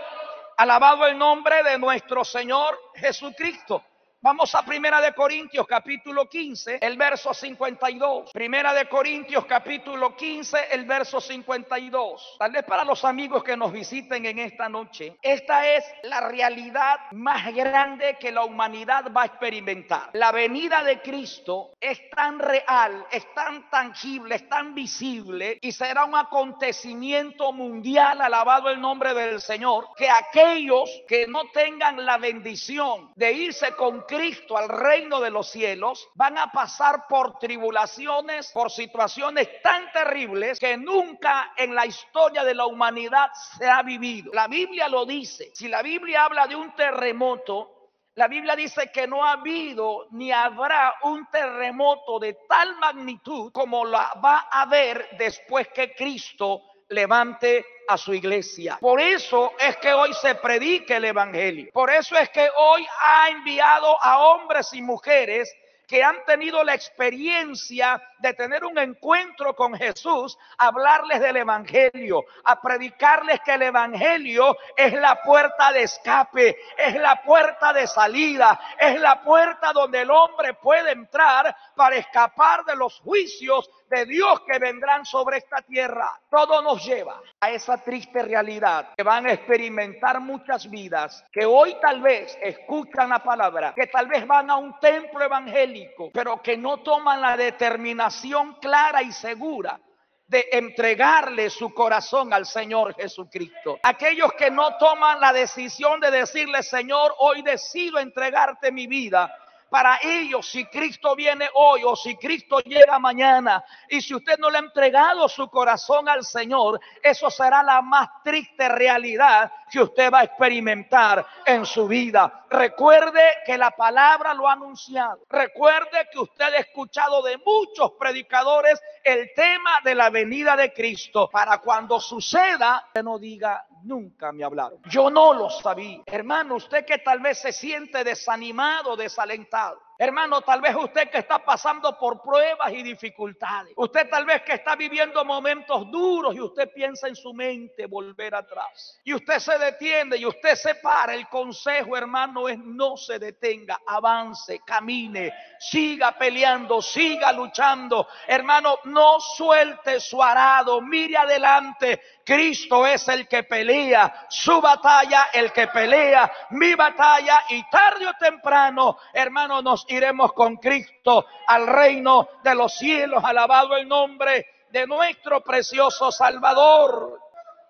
Alabado 0.57 1.07
el 1.07 1.19
nombre 1.19 1.63
de 1.63 1.79
nuestro 1.79 2.25
Señor 2.25 2.79
Jesucristo. 2.95 3.83
Vamos 4.25 4.55
a 4.55 4.63
Primera 4.63 5.01
de 5.01 5.15
Corintios 5.15 5.67
capítulo 5.67 6.29
15, 6.29 6.79
el 6.81 6.97
verso 6.97 7.35
52. 7.35 8.31
Primera 8.31 8.73
de 8.73 8.89
Corintios 8.89 9.47
capítulo 9.47 10.15
15, 10.15 10.69
el 10.71 10.85
verso 10.85 11.21
52. 11.21 12.37
Tal 12.39 12.53
vez 12.53 12.63
para 12.63 12.85
los 12.85 13.05
amigos 13.05 13.43
que 13.43 13.57
nos 13.57 13.73
visiten 13.73 14.25
en 14.27 14.39
esta 14.39 14.69
noche, 14.69 15.17
esta 15.21 15.67
es 15.67 15.85
la 16.05 16.21
realidad 16.21 17.01
más 17.11 17.53
grande 17.53 18.17
que 18.21 18.31
la 18.31 18.45
humanidad 18.45 19.13
va 19.13 19.23
a 19.23 19.27
experimentar. 19.27 20.11
La 20.13 20.31
venida 20.31 20.85
de 20.85 21.03
Cristo 21.03 21.73
es 21.81 22.09
tan 22.11 22.39
real, 22.39 23.05
es 23.11 23.27
tan 23.35 23.69
tangible, 23.71 24.37
es 24.37 24.49
tan 24.49 24.73
visible 24.73 25.59
y 25.61 25.73
será 25.73 26.05
un 26.05 26.15
acontecimiento 26.15 27.53
mundial, 27.53 28.21
alabado 28.21 28.71
el 28.71 28.81
nombre 28.81 29.15
del 29.15 29.41
Señor, 29.41 29.89
que 29.97 30.09
aquellos 30.09 30.89
que 31.09 31.27
no 31.27 31.51
tengan 31.53 32.07
la 32.07 32.19
bendición 32.19 33.11
de 33.17 33.33
irse 33.33 33.75
con 33.75 34.05
Cristo 34.13 34.59
al 34.59 34.69
reino 34.69 35.21
de 35.21 35.31
los 35.31 35.51
cielos 35.51 36.09
van 36.15 36.37
a 36.37 36.53
pasar 36.53 37.07
por 37.09 37.39
tribulaciones, 37.39 38.51
por 38.53 38.71
situaciones 38.71 39.49
tan 39.63 39.91
terribles 39.91 40.59
que 40.59 40.77
nunca 40.77 41.55
en 41.57 41.75
la 41.75 41.87
historia 41.87 42.45
de 42.45 42.55
la 42.55 42.67
humanidad 42.67 43.31
se 43.57 43.69
ha 43.69 43.83
vivido. 43.83 44.31
La 44.35 44.49
Biblia 44.49 44.89
lo 44.89 45.07
dice. 45.07 45.51
Si 45.55 45.67
la 45.67 45.81
Biblia 45.81 46.25
habla 46.25 46.47
de 46.47 46.57
un 46.57 46.75
terremoto, 46.75 47.91
la 48.15 48.29
Biblia 48.29 48.55
dice 48.55 48.91
que 48.93 49.07
no 49.07 49.25
ha 49.25 49.33
habido 49.33 50.09
ni 50.11 50.31
habrá 50.31 50.97
un 51.05 51.27
terremoto 51.31 52.19
de 52.19 52.37
tal 52.47 52.77
magnitud 52.77 53.51
como 53.51 53.87
la 53.87 54.13
va 54.23 54.49
a 54.51 54.63
haber 54.63 55.17
después 55.17 55.69
que 55.69 55.95
Cristo 55.95 56.61
levante 56.93 57.65
a 57.89 57.97
su 57.97 58.15
iglesia. 58.15 58.79
Por 58.81 59.01
eso 59.01 59.53
es 59.59 59.77
que 59.79 59.93
hoy 59.93 60.13
se 60.15 60.35
predique 60.37 60.97
el 60.97 61.07
Evangelio. 61.07 61.71
Por 61.73 61.91
eso 61.91 62.17
es 62.17 62.29
que 62.31 62.49
hoy 62.57 62.87
ha 63.01 63.29
enviado 63.31 63.97
a 64.03 64.19
hombres 64.19 64.73
y 64.73 64.83
mujeres 64.83 65.53
que 65.93 66.03
han 66.03 66.25
tenido 66.25 66.65
la 66.65 66.75
experiencia 66.75 68.01
de 68.21 68.33
tener 68.33 68.65
un 68.65 68.79
encuentro 68.79 69.55
con 69.55 69.75
Jesús, 69.75 70.39
hablarles 70.57 71.21
del 71.21 71.37
Evangelio, 71.37 72.25
a 72.45 72.63
predicarles 72.63 73.41
que 73.41 73.53
el 73.53 73.61
Evangelio 73.61 74.57
es 74.75 74.95
la 74.95 75.23
puerta 75.23 75.71
de 75.71 75.83
escape, 75.83 76.57
es 76.79 76.95
la 76.95 77.23
puerta 77.23 77.75
de 77.75 77.87
salida, 77.87 78.59
es 78.79 78.99
la 79.01 79.23
puerta 79.23 79.75
donde 79.75 80.01
el 80.01 80.11
hombre 80.11 80.55
puede 80.55 80.93
entrar 80.93 81.55
para 81.77 81.97
escapar 81.97 82.65
de 82.65 82.75
los 82.75 82.99
juicios 83.01 83.69
de 83.93 84.07
Dios 84.07 84.41
que 84.41 84.59
vendrán 84.59 85.05
sobre 85.05 85.37
esta 85.37 85.61
tierra. 85.61 86.11
Todo 86.31 86.63
nos 86.63 86.83
lleva 86.83 87.21
a 87.39 87.51
esa 87.51 87.77
triste 87.77 88.23
realidad 88.23 88.95
que 88.97 89.03
van 89.03 89.27
a 89.27 89.33
experimentar 89.33 90.19
muchas 90.19 90.69
vidas 90.71 91.23
que 91.31 91.45
hoy 91.45 91.77
tal 91.81 92.01
vez 92.01 92.37
escuchan 92.43 93.11
la 93.11 93.23
palabra, 93.23 93.75
que 93.77 93.89
tal 93.89 94.07
vez 94.07 94.27
van 94.27 94.49
a 94.51 94.57
un 94.57 94.81
templo 94.81 95.23
evangélico, 95.23 96.11
pero 96.13 96.41
que 96.41 96.57
no 96.57 96.79
toman 96.79 97.21
la 97.21 97.37
determinación 97.37 98.55
clara 98.55 99.03
y 99.03 99.13
segura 99.13 99.79
de 100.27 100.49
entregarle 100.53 101.51
su 101.51 101.75
corazón 101.75 102.33
al 102.33 102.47
Señor 102.47 102.95
Jesucristo. 102.95 103.79
Aquellos 103.83 104.33
que 104.33 104.51
no 104.51 104.79
toman 104.79 105.21
la 105.21 105.31
decisión 105.31 106.01
de 106.01 106.11
decirle, 106.11 106.63
Señor, 106.63 107.15
hoy 107.19 107.43
decido 107.43 107.99
entregarte 107.99 108.73
mi 108.73 108.87
vida 108.87 109.31
para 109.73 110.01
ellos 110.03 110.51
si 110.51 110.67
Cristo 110.67 111.17
viene 111.17 111.49
hoy 111.55 111.81
o 111.83 111.97
si 111.97 112.15
Cristo 112.17 112.61
llega 112.61 112.99
mañana 112.99 113.65
y 113.89 114.03
si 114.03 114.15
usted 114.15 114.37
no 114.39 114.51
le 114.51 114.59
ha 114.59 114.61
entregado 114.61 115.27
su 115.31 115.49
corazón 115.49 116.11
al 116.11 116.25
Señor, 116.25 116.79
eso 117.03 117.31
será 117.31 117.63
la 117.63 117.81
más 117.81 118.23
triste 118.23 118.69
realidad 118.69 119.51
que 119.71 119.81
usted 119.81 120.13
va 120.13 120.21
a 120.21 120.25
experimentar 120.25 121.25
en 121.47 121.65
su 121.65 121.89
vida. 121.89 122.45
Recuerde 122.51 123.23
que 123.47 123.57
la 123.57 123.71
palabra 123.71 124.35
lo 124.35 124.47
ha 124.47 124.53
anunciado. 124.53 125.21
Recuerde 125.31 126.07
que 126.13 126.19
usted 126.19 126.53
ha 126.53 126.59
escuchado 126.59 127.23
de 127.23 127.39
muchos 127.39 127.93
predicadores 127.93 128.79
el 129.03 129.33
tema 129.35 129.81
de 129.83 129.95
la 129.95 130.11
venida 130.11 130.55
de 130.55 130.75
Cristo. 130.75 131.31
Para 131.33 131.57
cuando 131.63 131.99
suceda, 131.99 132.91
que 132.93 133.03
no 133.03 133.19
diga, 133.19 133.67
nunca 133.85 134.33
me 134.33 134.45
hablaron. 134.45 134.81
Yo 134.87 135.11
no 135.11 135.35
lo 135.35 135.51
sabía. 135.51 136.03
Hermano, 136.07 136.57
usted 136.57 136.85
que 136.85 136.99
tal 136.99 137.21
vez 137.21 137.39
se 137.39 137.53
siente 137.53 138.05
desanimado, 138.05 138.97
desalentado. 138.97 139.81
Hermano, 139.99 140.41
tal 140.41 140.61
vez 140.61 140.75
usted 140.75 141.11
que 141.11 141.19
está 141.19 141.39
pasando 141.39 141.97
por 141.99 142.21
pruebas 142.23 142.73
y 142.73 142.83
dificultades. 142.83 143.75
Usted 143.77 144.09
tal 144.09 144.25
vez 144.25 144.43
que 144.43 144.55
está 144.55 144.75
viviendo 144.75 145.25
momentos 145.25 145.91
duros 145.91 146.35
y 146.35 146.41
usted 146.41 146.71
piensa 146.75 147.09
en 147.09 147.15
su 147.15 147.33
mente 147.33 147.87
volver 147.87 148.35
atrás. 148.35 148.99
Y 149.05 149.15
usted 149.15 149.39
se 149.39 149.59
detiene 149.59 150.17
y 150.17 150.27
usted 150.27 150.55
se 150.55 150.75
para. 150.77 151.15
El 151.15 151.29
consejo, 151.29 151.97
hermano, 151.97 152.49
es 152.49 152.59
no 152.59 152.97
se 152.97 153.19
detenga, 153.19 153.81
avance, 153.87 154.61
camine, 154.65 155.33
siga 155.59 156.13
peleando, 156.13 156.81
siga 156.81 157.33
luchando. 157.33 158.09
Hermano, 158.27 158.79
no 158.85 159.21
suelte 159.21 160.01
su 160.01 160.23
arado, 160.23 160.81
mire 160.81 161.17
adelante. 161.17 162.01
Cristo 162.25 162.87
es 162.87 163.07
el 163.09 163.27
que 163.27 163.43
pelea, 163.43 164.27
su 164.29 164.61
batalla 164.61 165.29
el 165.33 165.53
que 165.53 165.67
pelea, 165.69 166.31
mi 166.51 166.75
batalla 166.75 167.43
y 167.49 167.69
tarde 167.69 168.07
o 168.07 168.15
temprano, 168.15 168.97
hermano, 169.13 169.61
nos 169.61 169.82
iremos 169.89 170.33
con 170.33 170.57
Cristo 170.57 171.27
al 171.47 171.67
reino 171.67 172.29
de 172.43 172.55
los 172.55 172.75
cielos. 172.75 173.23
Alabado 173.25 173.77
el 173.77 173.89
nombre 173.89 174.47
de 174.71 174.87
nuestro 174.87 175.43
precioso 175.43 176.11
Salvador. 176.11 177.21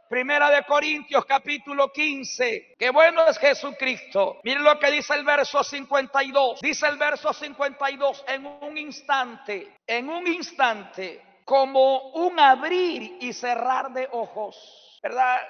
Primera 0.08 0.50
de 0.50 0.62
Corintios 0.64 1.24
capítulo 1.24 1.90
15. 1.90 2.74
Qué 2.78 2.90
bueno 2.90 3.26
es 3.26 3.38
Jesucristo. 3.38 4.40
Miren 4.44 4.62
lo 4.62 4.78
que 4.78 4.90
dice 4.90 5.14
el 5.14 5.24
verso 5.24 5.64
52. 5.64 6.60
Dice 6.60 6.86
el 6.86 6.98
verso 6.98 7.32
52 7.32 8.24
en 8.28 8.44
un 8.44 8.76
instante, 8.76 9.74
en 9.86 10.10
un 10.10 10.26
instante, 10.26 11.40
como 11.46 12.10
un 12.10 12.38
abrir 12.38 13.16
y 13.20 13.32
cerrar 13.32 13.90
de 13.92 14.06
ojos. 14.12 15.00
¿Verdad? 15.02 15.40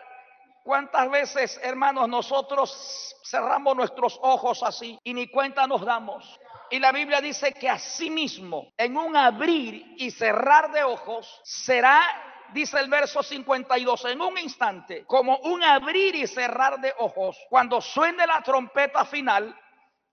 ¿Cuántas 0.62 1.10
veces, 1.10 1.60
hermanos, 1.64 2.08
nosotros 2.08 3.16
cerramos 3.28 3.74
nuestros 3.74 4.18
ojos 4.22 4.62
así 4.62 4.96
y 5.02 5.12
ni 5.12 5.26
cuenta 5.26 5.66
nos 5.66 5.84
damos? 5.84 6.38
Y 6.72 6.78
la 6.78 6.90
Biblia 6.90 7.20
dice 7.20 7.52
que 7.52 7.68
así 7.68 8.08
mismo, 8.08 8.72
en 8.78 8.96
un 8.96 9.14
abrir 9.14 9.94
y 9.98 10.10
cerrar 10.10 10.72
de 10.72 10.82
ojos, 10.82 11.42
será, 11.44 12.00
dice 12.54 12.80
el 12.80 12.88
verso 12.88 13.22
52, 13.22 14.06
en 14.06 14.22
un 14.22 14.38
instante, 14.38 15.04
como 15.04 15.36
un 15.40 15.62
abrir 15.62 16.14
y 16.14 16.26
cerrar 16.26 16.80
de 16.80 16.94
ojos. 17.00 17.36
Cuando 17.50 17.78
suene 17.82 18.26
la 18.26 18.40
trompeta 18.40 19.04
final, 19.04 19.54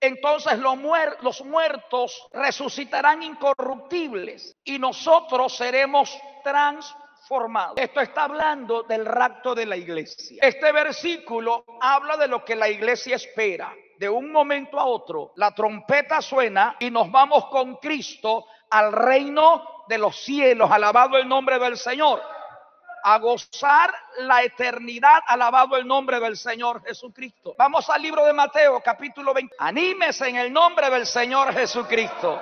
entonces 0.02 0.60
los, 0.60 1.46
muertos 1.46 2.28
resucitarán 2.34 3.24
incorruptibles 3.24 4.54
y 4.66 4.80
nosotros 4.80 5.56
seremos 5.56 6.14
transformados. 6.44 7.78
Esto 7.78 8.02
está 8.02 8.26
hablando 8.26 8.84
del 8.84 9.06
rapto 9.06 9.56
de 9.56 9.66
la 9.66 9.78
iglesia. 9.78 10.40
Este 10.42 10.74
versículo 10.74 11.64
habla 11.80 12.18
de 12.18 12.28
lo 12.28 12.44
que 12.44 12.58
la 12.58 12.68
iglesia 12.68 13.16
espera 13.16 13.74
de 14.00 14.08
un 14.08 14.32
momento 14.32 14.80
a 14.80 14.86
otro, 14.86 15.34
la 15.36 15.54
trompeta 15.54 16.22
suena 16.22 16.78
y 16.80 16.90
nos 16.90 17.12
vamos 17.12 17.48
con 17.48 17.76
Cristo 17.76 18.46
al 18.70 18.94
reino 18.94 19.84
de 19.90 19.98
los 19.98 20.24
cielos, 20.24 20.72
alabado 20.72 21.18
el 21.18 21.28
nombre 21.28 21.60
del 21.60 21.78
Señor, 21.78 22.22
a 23.04 23.20
gozar 23.20 23.94
la 24.20 24.42
eternidad, 24.42 25.20
alabado 25.28 25.76
el 25.76 25.86
nombre 25.86 26.18
del 26.22 26.38
Señor 26.38 26.82
Jesucristo. 26.86 27.56
Vamos 27.58 27.90
al 27.90 28.02
libro 28.02 28.24
de 28.24 28.32
Mateo, 28.32 28.80
capítulo 28.80 29.34
20. 29.34 29.54
Anímese 29.60 30.30
en 30.30 30.38
el 30.38 30.54
nombre 30.54 30.90
del 30.90 31.06
Señor 31.06 31.54
Jesucristo. 31.54 32.42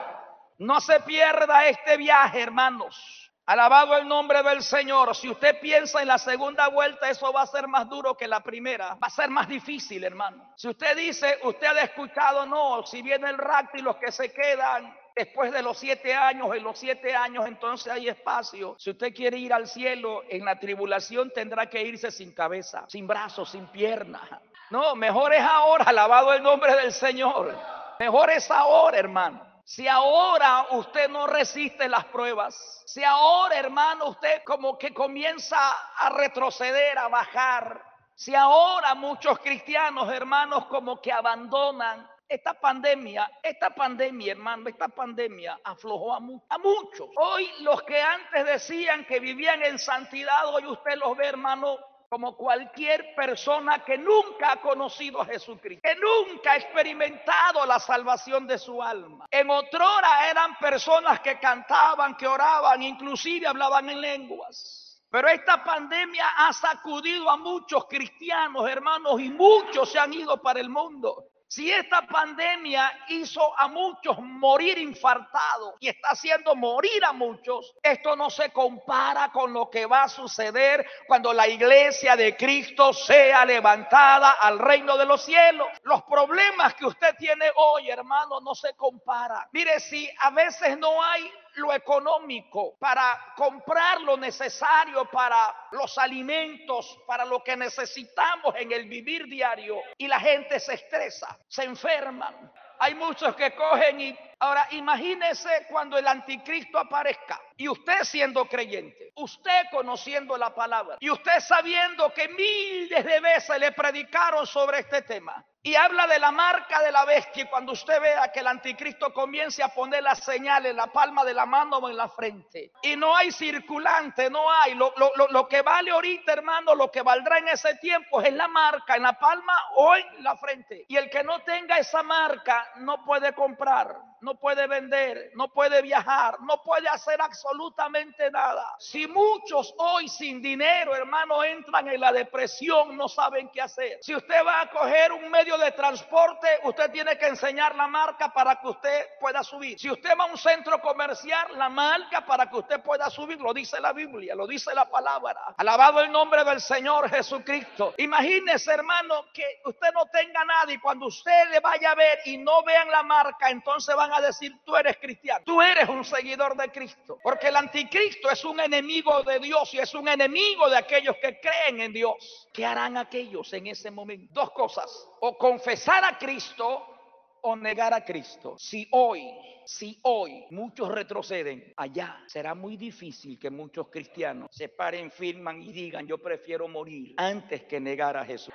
No 0.60 0.80
se 0.80 1.00
pierda 1.00 1.65
este 1.65 1.98
viaje, 1.98 2.39
hermanos. 2.39 3.27
Alabado 3.48 3.96
el 3.96 4.06
nombre 4.06 4.44
del 4.44 4.62
Señor. 4.62 5.16
Si 5.16 5.30
usted 5.30 5.62
piensa 5.62 6.02
en 6.02 6.10
la 6.10 6.18
segunda 6.18 6.68
vuelta, 6.68 7.10
eso 7.10 7.32
va 7.32 7.44
a 7.44 7.48
ser 7.48 7.66
más 7.70 7.88
duro 7.88 8.18
que 8.18 8.28
la 8.28 8.42
primera. 8.42 8.96
Va 8.96 9.08
a 9.08 9.10
ser 9.10 9.30
más 9.30 9.48
difícil, 9.48 10.04
hermano. 10.04 10.52
Si 10.58 10.68
usted 10.68 10.98
dice, 10.98 11.40
usted 11.44 11.68
ha 11.68 11.84
escuchado, 11.84 12.46
no, 12.46 12.86
si 12.86 13.02
viene 13.02 13.30
el 13.30 13.38
rapto 13.38 13.78
y 13.78 13.82
los 13.82 13.96
que 13.96 14.12
se 14.12 14.34
quedan 14.34 14.94
después 15.16 15.54
de 15.54 15.64
los 15.64 15.78
siete 15.78 16.14
años, 16.14 16.54
en 16.54 16.62
los 16.62 16.78
siete 16.78 17.16
años 17.16 17.46
entonces 17.48 17.88
hay 17.94 18.10
espacio. 18.10 18.76
Si 18.78 18.90
usted 18.90 19.16
quiere 19.16 19.38
ir 19.38 19.54
al 19.54 19.66
cielo, 19.66 20.24
en 20.28 20.44
la 20.44 20.60
tribulación 20.60 21.32
tendrá 21.34 21.70
que 21.70 21.82
irse 21.82 22.12
sin 22.12 22.34
cabeza, 22.34 22.84
sin 22.90 23.08
brazos, 23.08 23.50
sin 23.50 23.66
piernas. 23.68 24.24
No, 24.72 24.94
mejor 24.94 25.34
es 25.34 25.42
ahora, 25.42 25.86
alabado 25.86 26.34
el 26.34 26.44
nombre 26.44 26.76
del 26.76 26.92
Señor. 26.92 27.58
Mejor 27.98 28.30
es 28.30 28.52
ahora, 28.52 28.98
hermano. 28.98 29.47
Si 29.67 29.86
ahora 29.86 30.65
usted 30.71 31.10
no 31.10 31.27
resiste 31.27 31.89
las 31.89 32.06
pruebas, 32.06 32.84
si 32.86 33.03
ahora, 33.03 33.58
hermano, 33.58 34.12
usted 34.12 34.41
como 34.45 34.77
que 34.77 34.93
comienza 34.93 35.58
a 35.97 36.10
retroceder, 36.12 36.97
a 36.97 37.10
bajar, 37.10 37.84
si 38.15 38.34
ahora 38.34 38.95
muchos 38.95 39.39
cristianos, 39.39 40.10
hermanos, 40.10 40.67
como 40.67 41.01
que 41.01 41.12
abandonan 41.12 42.10
esta 42.30 42.53
pandemia, 42.53 43.30
esta 43.43 43.71
pandemia, 43.71 44.32
hermano, 44.32 44.69
esta 44.69 44.88
pandemia 44.88 45.60
aflojó 45.65 46.13
a, 46.13 46.17
a, 46.47 46.58
muchos. 46.60 47.10
Hoy 47.17 47.51
los 47.60 47.84
que 47.84 48.01
antes 48.01 48.45
decían 48.45 49.03
que 49.03 49.19
vivían 49.19 49.62
en 49.63 49.77
santidad, 49.80 50.47
hoy 50.47 50.65
usted 50.65 50.95
los 50.95 51.17
ve, 51.17 51.27
hermano, 51.27 51.77
como 52.10 52.38
cualquier 52.38 53.13
persona 53.15 53.84
que 53.84 53.98
nunca 53.98 54.54
ha 54.54 54.62
conocido 54.62 55.22
a 55.22 55.26
Jesucristo, 55.26 55.82
que 55.84 55.96
nunca 55.96 56.54
ha 56.54 56.58
experimentado 56.58 57.65
la 57.65 57.80
salvación 57.80 58.48
de 58.48 58.58
su 58.58 58.82
alma. 58.82 59.26
En 59.30 59.50
otrora 59.50 60.30
eran 60.30 60.58
personas 60.58 61.20
que 61.20 61.38
cantaban, 61.39 62.15
que 62.15 62.28
oraban, 62.28 62.82
inclusive 62.82 63.48
hablaban 63.48 63.89
en 63.89 64.00
lenguas. 64.00 65.02
Pero 65.10 65.28
esta 65.30 65.63
pandemia 65.63 66.28
ha 66.38 66.54
sacudido 66.54 67.30
a 67.30 67.38
muchos 67.38 67.86
cristianos, 67.86 68.70
hermanos, 68.70 69.20
y 69.20 69.30
muchos 69.30 69.91
se 69.91 70.00
han 70.00 70.13
ido 70.13 70.41
para 70.41 70.60
el 70.60 70.70
mundo. 70.70 71.26
Si 71.50 71.72
esta 71.72 72.02
pandemia 72.02 73.06
hizo 73.08 73.58
a 73.58 73.70
muchos 73.70 74.20
morir 74.20 74.78
infartados 74.78 75.76
y 75.80 75.88
está 75.88 76.10
haciendo 76.10 76.56
morir 76.56 77.06
a 77.06 77.14
muchos, 77.14 77.74
esto 77.82 78.18
no 78.18 78.30
se 78.30 78.52
compara 78.52 79.32
con 79.32 79.54
lo 79.54 79.70
que 79.70 79.86
va 79.86 80.04
a 80.04 80.10
suceder 80.10 80.86
cuando 81.08 81.32
la 81.32 81.48
iglesia 81.48 82.18
de 82.18 82.36
Cristo 82.36 82.92
sea 82.92 83.46
levantada 83.46 84.32
al 84.32 84.60
reino 84.60 84.98
de 84.98 85.06
los 85.06 85.24
cielos. 85.24 85.68
Los 85.84 86.04
problemas 86.04 86.74
que 86.74 86.86
usted 86.86 87.16
tiene 87.18 87.46
hoy, 87.56 87.90
hermano, 87.90 88.42
no 88.42 88.54
se 88.54 88.74
comparan. 88.74 89.48
Mire, 89.54 89.80
si 89.80 90.10
a 90.20 90.32
veces 90.32 90.78
no 90.78 91.02
hay 91.02 91.32
lo 91.58 91.74
económico, 91.74 92.78
para 92.80 93.34
comprar 93.36 94.02
lo 94.02 94.17
necesario 94.17 95.06
para 95.06 95.56
los 95.72 95.98
alimentos, 95.98 97.00
para 97.06 97.26
lo 97.26 97.43
que 97.43 97.56
necesitamos 97.56 98.56
en 98.56 98.72
el 98.72 98.88
vivir 98.88 99.26
diario. 99.26 99.78
Y 99.98 100.08
la 100.08 100.20
gente 100.20 100.60
se 100.60 100.76
estresa, 100.76 101.38
se 101.48 101.63
enferman. 101.63 102.52
Hay 102.80 102.93
muchos 102.96 103.36
que 103.36 103.56
cogen 103.56 104.00
y 104.00 104.17
ahora 104.39 104.67
imagínese 104.71 105.67
cuando 105.69 105.97
el 105.97 106.08
anticristo 106.08 106.78
aparezca 106.78 107.41
y 107.56 107.67
usted 107.67 108.04
siendo 108.04 108.45
creyente, 108.45 109.12
usted 109.15 109.63
conociendo 109.71 110.38
la 110.38 110.54
palabra 110.54 110.97
y 111.00 111.10
usted 111.10 111.39
sabiendo 111.39 112.13
que 112.13 112.28
miles 112.30 113.04
de 113.04 113.19
veces 113.19 113.60
le 113.60 113.71
predicaron 113.71 114.45
sobre 114.45 114.80
este 114.80 115.02
tema 115.02 115.43
y 115.67 115.76
habla 115.76 116.08
de 116.08 116.17
la 116.17 116.32
marca 116.32 116.82
de 116.82 116.93
la 116.93 117.04
bestia. 117.04 117.43
Y 117.43 117.47
cuando 117.47 117.73
usted 117.73 118.02
vea 118.02 118.32
que 118.32 118.39
el 118.39 118.47
anticristo 118.47 119.12
comience 119.12 119.62
a 119.62 119.67
poner 119.67 120.02
las 120.02 120.19
señales 120.19 120.71
en 120.71 120.78
la 120.78 120.88
palma 120.88 121.26
de 121.26 121.34
la 121.34 121.45
mano 121.45 121.78
o 121.78 121.89
en 121.89 121.97
la 121.97 122.08
frente, 122.08 122.71
y 122.84 122.95
no 122.95 123.13
hay 123.13 123.34
circulante, 123.34 124.30
no 124.30 124.50
hay. 124.50 124.76
Lo, 124.76 124.93
lo, 124.95 125.47
que 125.50 125.62
vale 125.62 125.91
ahorita, 125.91 126.32
hermano, 126.32 126.73
lo 126.73 126.89
que 126.89 127.02
valdrá 127.02 127.39
en 127.39 127.50
ese 127.50 127.76
tiempo 127.76 128.21
es 128.21 128.32
la 128.32 128.47
marca 128.47 128.95
en 128.95 129.04
la 129.04 129.19
palma 129.19 129.54
o 129.76 129.93
en 129.95 130.23
la 130.23 130.38
frente. 130.38 130.86
Y 130.88 130.95
el 130.95 131.10
que 131.10 131.23
no 131.23 131.39
tenga 131.41 131.78
esa 131.78 132.02
marca 132.02 132.65
no 132.78 133.04
puede 133.04 133.34
comprar 133.34 133.93
no 134.21 134.36
puede 134.36 134.67
vender, 134.67 135.32
no 135.36 135.49
puede 135.49 135.82
viajar, 135.82 136.39
no 136.41 136.62
puede 136.63 136.88
hacer 136.89 137.21
absolutamente 137.21 138.30
nada. 138.32 138.75
Si 138.80 139.08
muchos 139.08 139.73
hoy 139.77 140.08
sin 140.10 140.41
dinero, 140.41 140.95
hermano, 140.95 141.43
entran 141.43 141.88
en 141.88 141.99
la 141.99 142.12
depresión, 142.12 142.95
no 142.97 143.08
saben 143.08 143.49
qué 143.49 143.62
hacer. 143.62 143.99
Si 144.01 144.15
usted 144.15 144.45
va 144.45 144.62
a 144.62 144.69
coger 144.69 145.12
un 145.12 145.30
medio 145.30 145.58
de 145.58 145.71
transporte, 145.71 146.47
usted 146.63 146.91
tiene 146.91 147.17
que 147.17 147.27
enseñar 147.27 147.75
la 147.75 147.88
marca 147.88 148.34
para 148.34 148.60
que 148.60 148.67
usted 148.67 149.06
pueda 149.19 149.43
subir. 149.43 149.80
Si 149.80 149.89
usted 149.89 150.12
va 150.19 150.25
a 150.25 150.27
un 150.27 150.38
centro 150.38 150.80
comercial, 150.82 151.58
la 151.58 151.69
marca 151.69 152.25
para 152.25 152.49
que 152.49 152.58
usted 152.58 152.82
pueda 152.82 153.10
subir, 153.10 153.39
lo 153.39 153.53
dice 153.53 153.80
la 153.80 153.93
Biblia, 153.93 154.36
lo 154.36 154.47
dice 154.47 154.73
la 154.73 154.89
palabra. 154.89 155.56
Alabado 155.58 156.01
el 156.01 156.12
nombre 156.12 156.43
del 156.43 156.62
Señor 156.62 157.10
Jesucristo. 157.10 157.93
Imagínese, 157.97 158.73
hermano, 158.73 159.25
que 159.34 159.62
usted 159.65 159.91
no 159.93 160.06
tenga 160.08 160.43
nada 160.45 160.71
y 160.71 160.80
cuando 160.80 161.08
usted 161.08 161.49
le 161.51 161.60
vaya 161.60 161.91
a 161.91 161.95
ver 161.95 162.19
y 162.25 162.38
no 162.38 162.63
vean 162.63 162.89
la 162.89 163.03
marca, 163.03 163.49
entonces 163.49 163.95
van 163.95 164.07
a 164.13 164.22
decir, 164.22 164.60
tú 164.65 164.76
eres 164.76 164.98
cristiano, 164.98 165.43
tú 165.46 165.62
eres 165.62 165.88
un 165.89 166.04
seguidor 166.04 166.56
de 166.56 166.70
Cristo. 166.70 167.17
Porque 167.22 167.48
el 167.48 167.56
anticristo 167.56 168.30
es 168.30 168.43
un 168.46 168.60
enemigo 168.60 169.24
de 169.24 169.39
Dios 169.39 169.74
y 169.74 169.80
es 169.80 169.93
un 169.93 170.08
enemigo 170.08 170.70
de 170.70 170.78
aquellos 170.78 171.15
que 171.17 171.39
creen 171.39 171.82
en 171.82 171.93
Dios. 171.93 172.48
¿Qué 172.54 172.65
harán 172.65 172.98
aquellos 172.98 173.52
en 173.54 173.67
ese 173.67 173.91
momento? 173.91 174.34
Dos 174.34 174.52
cosas, 174.52 174.89
o 175.22 175.38
confesar 175.38 176.04
a 176.04 176.17
Cristo 176.17 176.98
o 177.41 177.56
negar 177.56 177.93
a 177.93 178.04
Cristo. 178.04 178.56
Si 178.58 178.88
hoy, 178.91 179.32
si 179.65 180.00
hoy 180.04 180.46
muchos 180.52 180.89
retroceden 180.89 181.74
allá, 181.78 182.24
será 182.28 182.54
muy 182.54 182.78
difícil 182.78 183.39
que 183.39 183.50
muchos 183.50 183.89
cristianos 183.89 184.50
se 184.52 184.70
paren, 184.70 185.12
firman 185.12 185.62
y 185.62 185.72
digan, 185.72 186.06
yo 186.08 186.17
prefiero 186.17 186.67
morir 186.67 187.13
antes 187.17 187.63
que 187.63 187.80
negar 187.80 188.17
a 188.17 188.26
Jesús. 188.26 188.54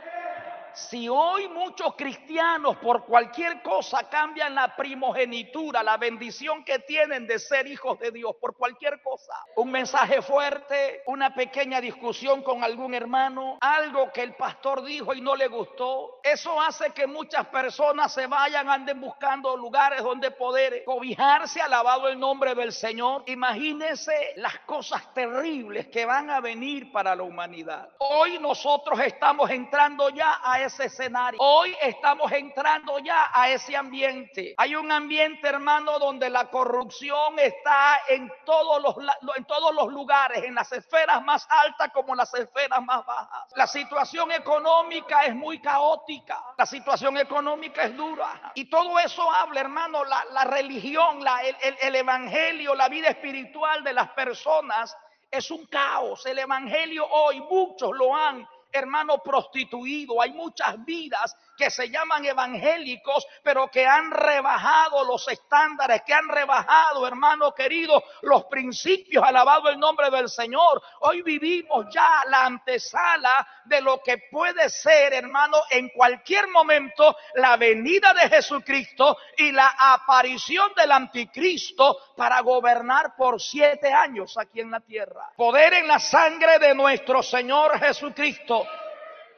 Si 0.75 1.09
hoy 1.09 1.49
muchos 1.49 1.95
cristianos 1.97 2.77
por 2.79 3.05
cualquier 3.05 3.63
cosa 3.63 4.09
cambian 4.09 4.55
la 4.55 4.75
primogenitura, 4.75 5.83
la 5.83 5.99
bendición 5.99 6.65
que 6.65 6.79
tienen 6.81 7.27
de 7.27 7.39
ser 7.39 7.67
hijos 7.67 7.99
de 7.99 8.11
Dios, 8.11 8.35
por 8.41 8.57
cualquier 8.57 9.03
cosa, 9.03 9.35
un 9.57 9.71
mensaje 9.71 10.23
fuerte, 10.23 11.03
una 11.07 11.35
pequeña 11.35 11.81
discusión 11.81 12.43
con 12.43 12.65
algún 12.65 12.95
hermano, 12.95 13.59
algo 13.61 14.11
que 14.13 14.23
el 14.23 14.35
pastor 14.35 14.83
dijo 14.83 15.13
y 15.15 15.21
no 15.21 15.37
le 15.37 15.49
gustó, 15.49 16.21
eso 16.23 16.61
hace 16.61 16.93
que 16.93 17.07
muchas 17.07 17.47
personas 17.47 18.13
se 18.13 18.27
vayan, 18.27 18.69
anden 18.69 19.01
buscando 19.01 19.57
lugares 19.57 20.03
donde 20.03 20.31
poder 20.31 20.85
cobijarse, 20.85 21.61
alabado 21.61 22.09
el 22.09 22.19
nombre 22.19 22.55
del 22.55 22.73
Señor. 22.73 23.25
Imagínense 23.27 24.33
las 24.37 24.59
cosas 24.61 25.13
terribles 25.13 25.89
que 25.89 26.07
van 26.07 26.31
a 26.31 26.41
venir 26.41 26.91
para 26.93 27.15
la 27.15 27.23
humanidad. 27.23 27.91
Hoy 27.99 28.39
nosotros 28.39 28.99
estamos 29.01 29.51
entrando 29.51 30.09
ya 30.11 30.41
a 30.43 30.62
ese 30.63 30.87
escenario. 30.87 31.41
Hoy 31.41 31.77
estamos 31.83 32.31
entrando 32.33 32.99
ya 32.99 33.31
a 33.33 33.51
ese 33.51 33.77
ambiente. 33.77 34.55
Hay 34.57 34.75
un 34.75 34.91
ambiente, 34.91 35.49
hermano, 35.49 35.99
donde 35.99 36.31
la 36.31 36.51
corrupción 36.51 37.39
está 37.39 38.01
en 38.09 38.33
todos 38.45 38.83
los, 38.83 38.97
en 39.37 39.45
todos 39.45 39.75
los 39.75 39.93
lugares, 39.93 40.45
en 40.45 40.55
las 40.55 40.71
esferas 40.73 41.23
más 41.23 41.47
altas 41.51 41.91
como 41.93 42.15
las 42.15 42.33
esferas 42.35 42.83
más 42.83 43.05
bajas. 43.05 43.49
La 43.57 43.67
situación 43.67 44.33
económica 44.33 45.25
es 45.25 45.35
muy 45.35 45.61
caótica. 45.61 46.43
La 46.57 46.67
situación 46.67 47.17
económica 47.19 47.83
es 47.83 47.97
dura. 47.97 48.53
Y 48.55 48.71
todo 48.71 48.99
eso 48.99 49.31
habla, 49.31 49.61
hermano, 49.61 50.05
la, 50.05 50.45
religión, 50.45 51.23
la, 51.23 51.41
el 51.43 51.95
evangelio, 51.95 52.75
la 52.75 52.89
vida 52.89 53.09
espiritual 53.09 53.83
de 53.85 53.93
las 53.93 54.11
personas 54.11 54.97
es 55.33 55.51
un 55.51 55.67
caos. 55.67 56.25
El 56.27 56.39
Evangelio 56.39 57.07
hoy 57.09 57.41
muchos 57.41 57.91
lo 57.97 58.15
han 58.15 58.47
hermano 58.73 59.23
prostituido. 59.23 60.21
Hay 60.21 60.33
muchas 60.33 60.85
vidas 60.85 61.37
que 61.57 61.71
se 61.71 61.89
llaman 61.91 62.25
evangélicos, 62.25 63.27
pero 63.43 63.69
que 63.69 63.87
han 63.87 64.11
rebajado 64.11 65.05
los 65.05 65.27
estándares, 65.29 66.03
que 66.03 66.15
han 66.15 66.29
rebajado, 66.29 67.07
hermano 67.07 67.53
querido, 67.53 68.03
los 68.23 68.45
principios, 68.45 69.25
alabado 69.25 69.69
el 69.69 69.79
nombre 69.79 70.11
del 70.11 70.29
Señor. 70.29 70.83
Hoy 71.01 71.23
vivimos 71.23 71.87
ya 71.93 72.23
la 72.29 72.47
antesala 72.47 73.47
de 73.65 73.81
lo 73.81 74.03
que 74.03 74.19
puede 74.31 74.69
ser, 74.69 75.13
hermano, 75.15 75.59
en 75.71 75.91
cualquier 75.91 76.49
momento 76.49 77.17
la 77.35 77.57
venida 77.57 78.13
de 78.15 78.29
Jesucristo 78.29 79.17
y 79.37 79.53
la 79.53 79.75
aparición 79.79 80.73
del 80.77 80.93
anticristo 80.93 81.99
para 82.17 82.41
gobernar 82.41 83.15
por 83.17 83.41
siete 83.41 83.93
años 83.93 84.37
aquí 84.39 84.61
en 84.61 84.71
la 84.71 84.81
tierra. 84.81 85.31
Poder 85.37 85.75
en 85.75 85.89
la 85.89 85.99
sangre 85.99 86.59
de 86.59 86.75
nuestro 86.75 87.23
Señor 87.23 87.79
Jesucristo 87.79 88.67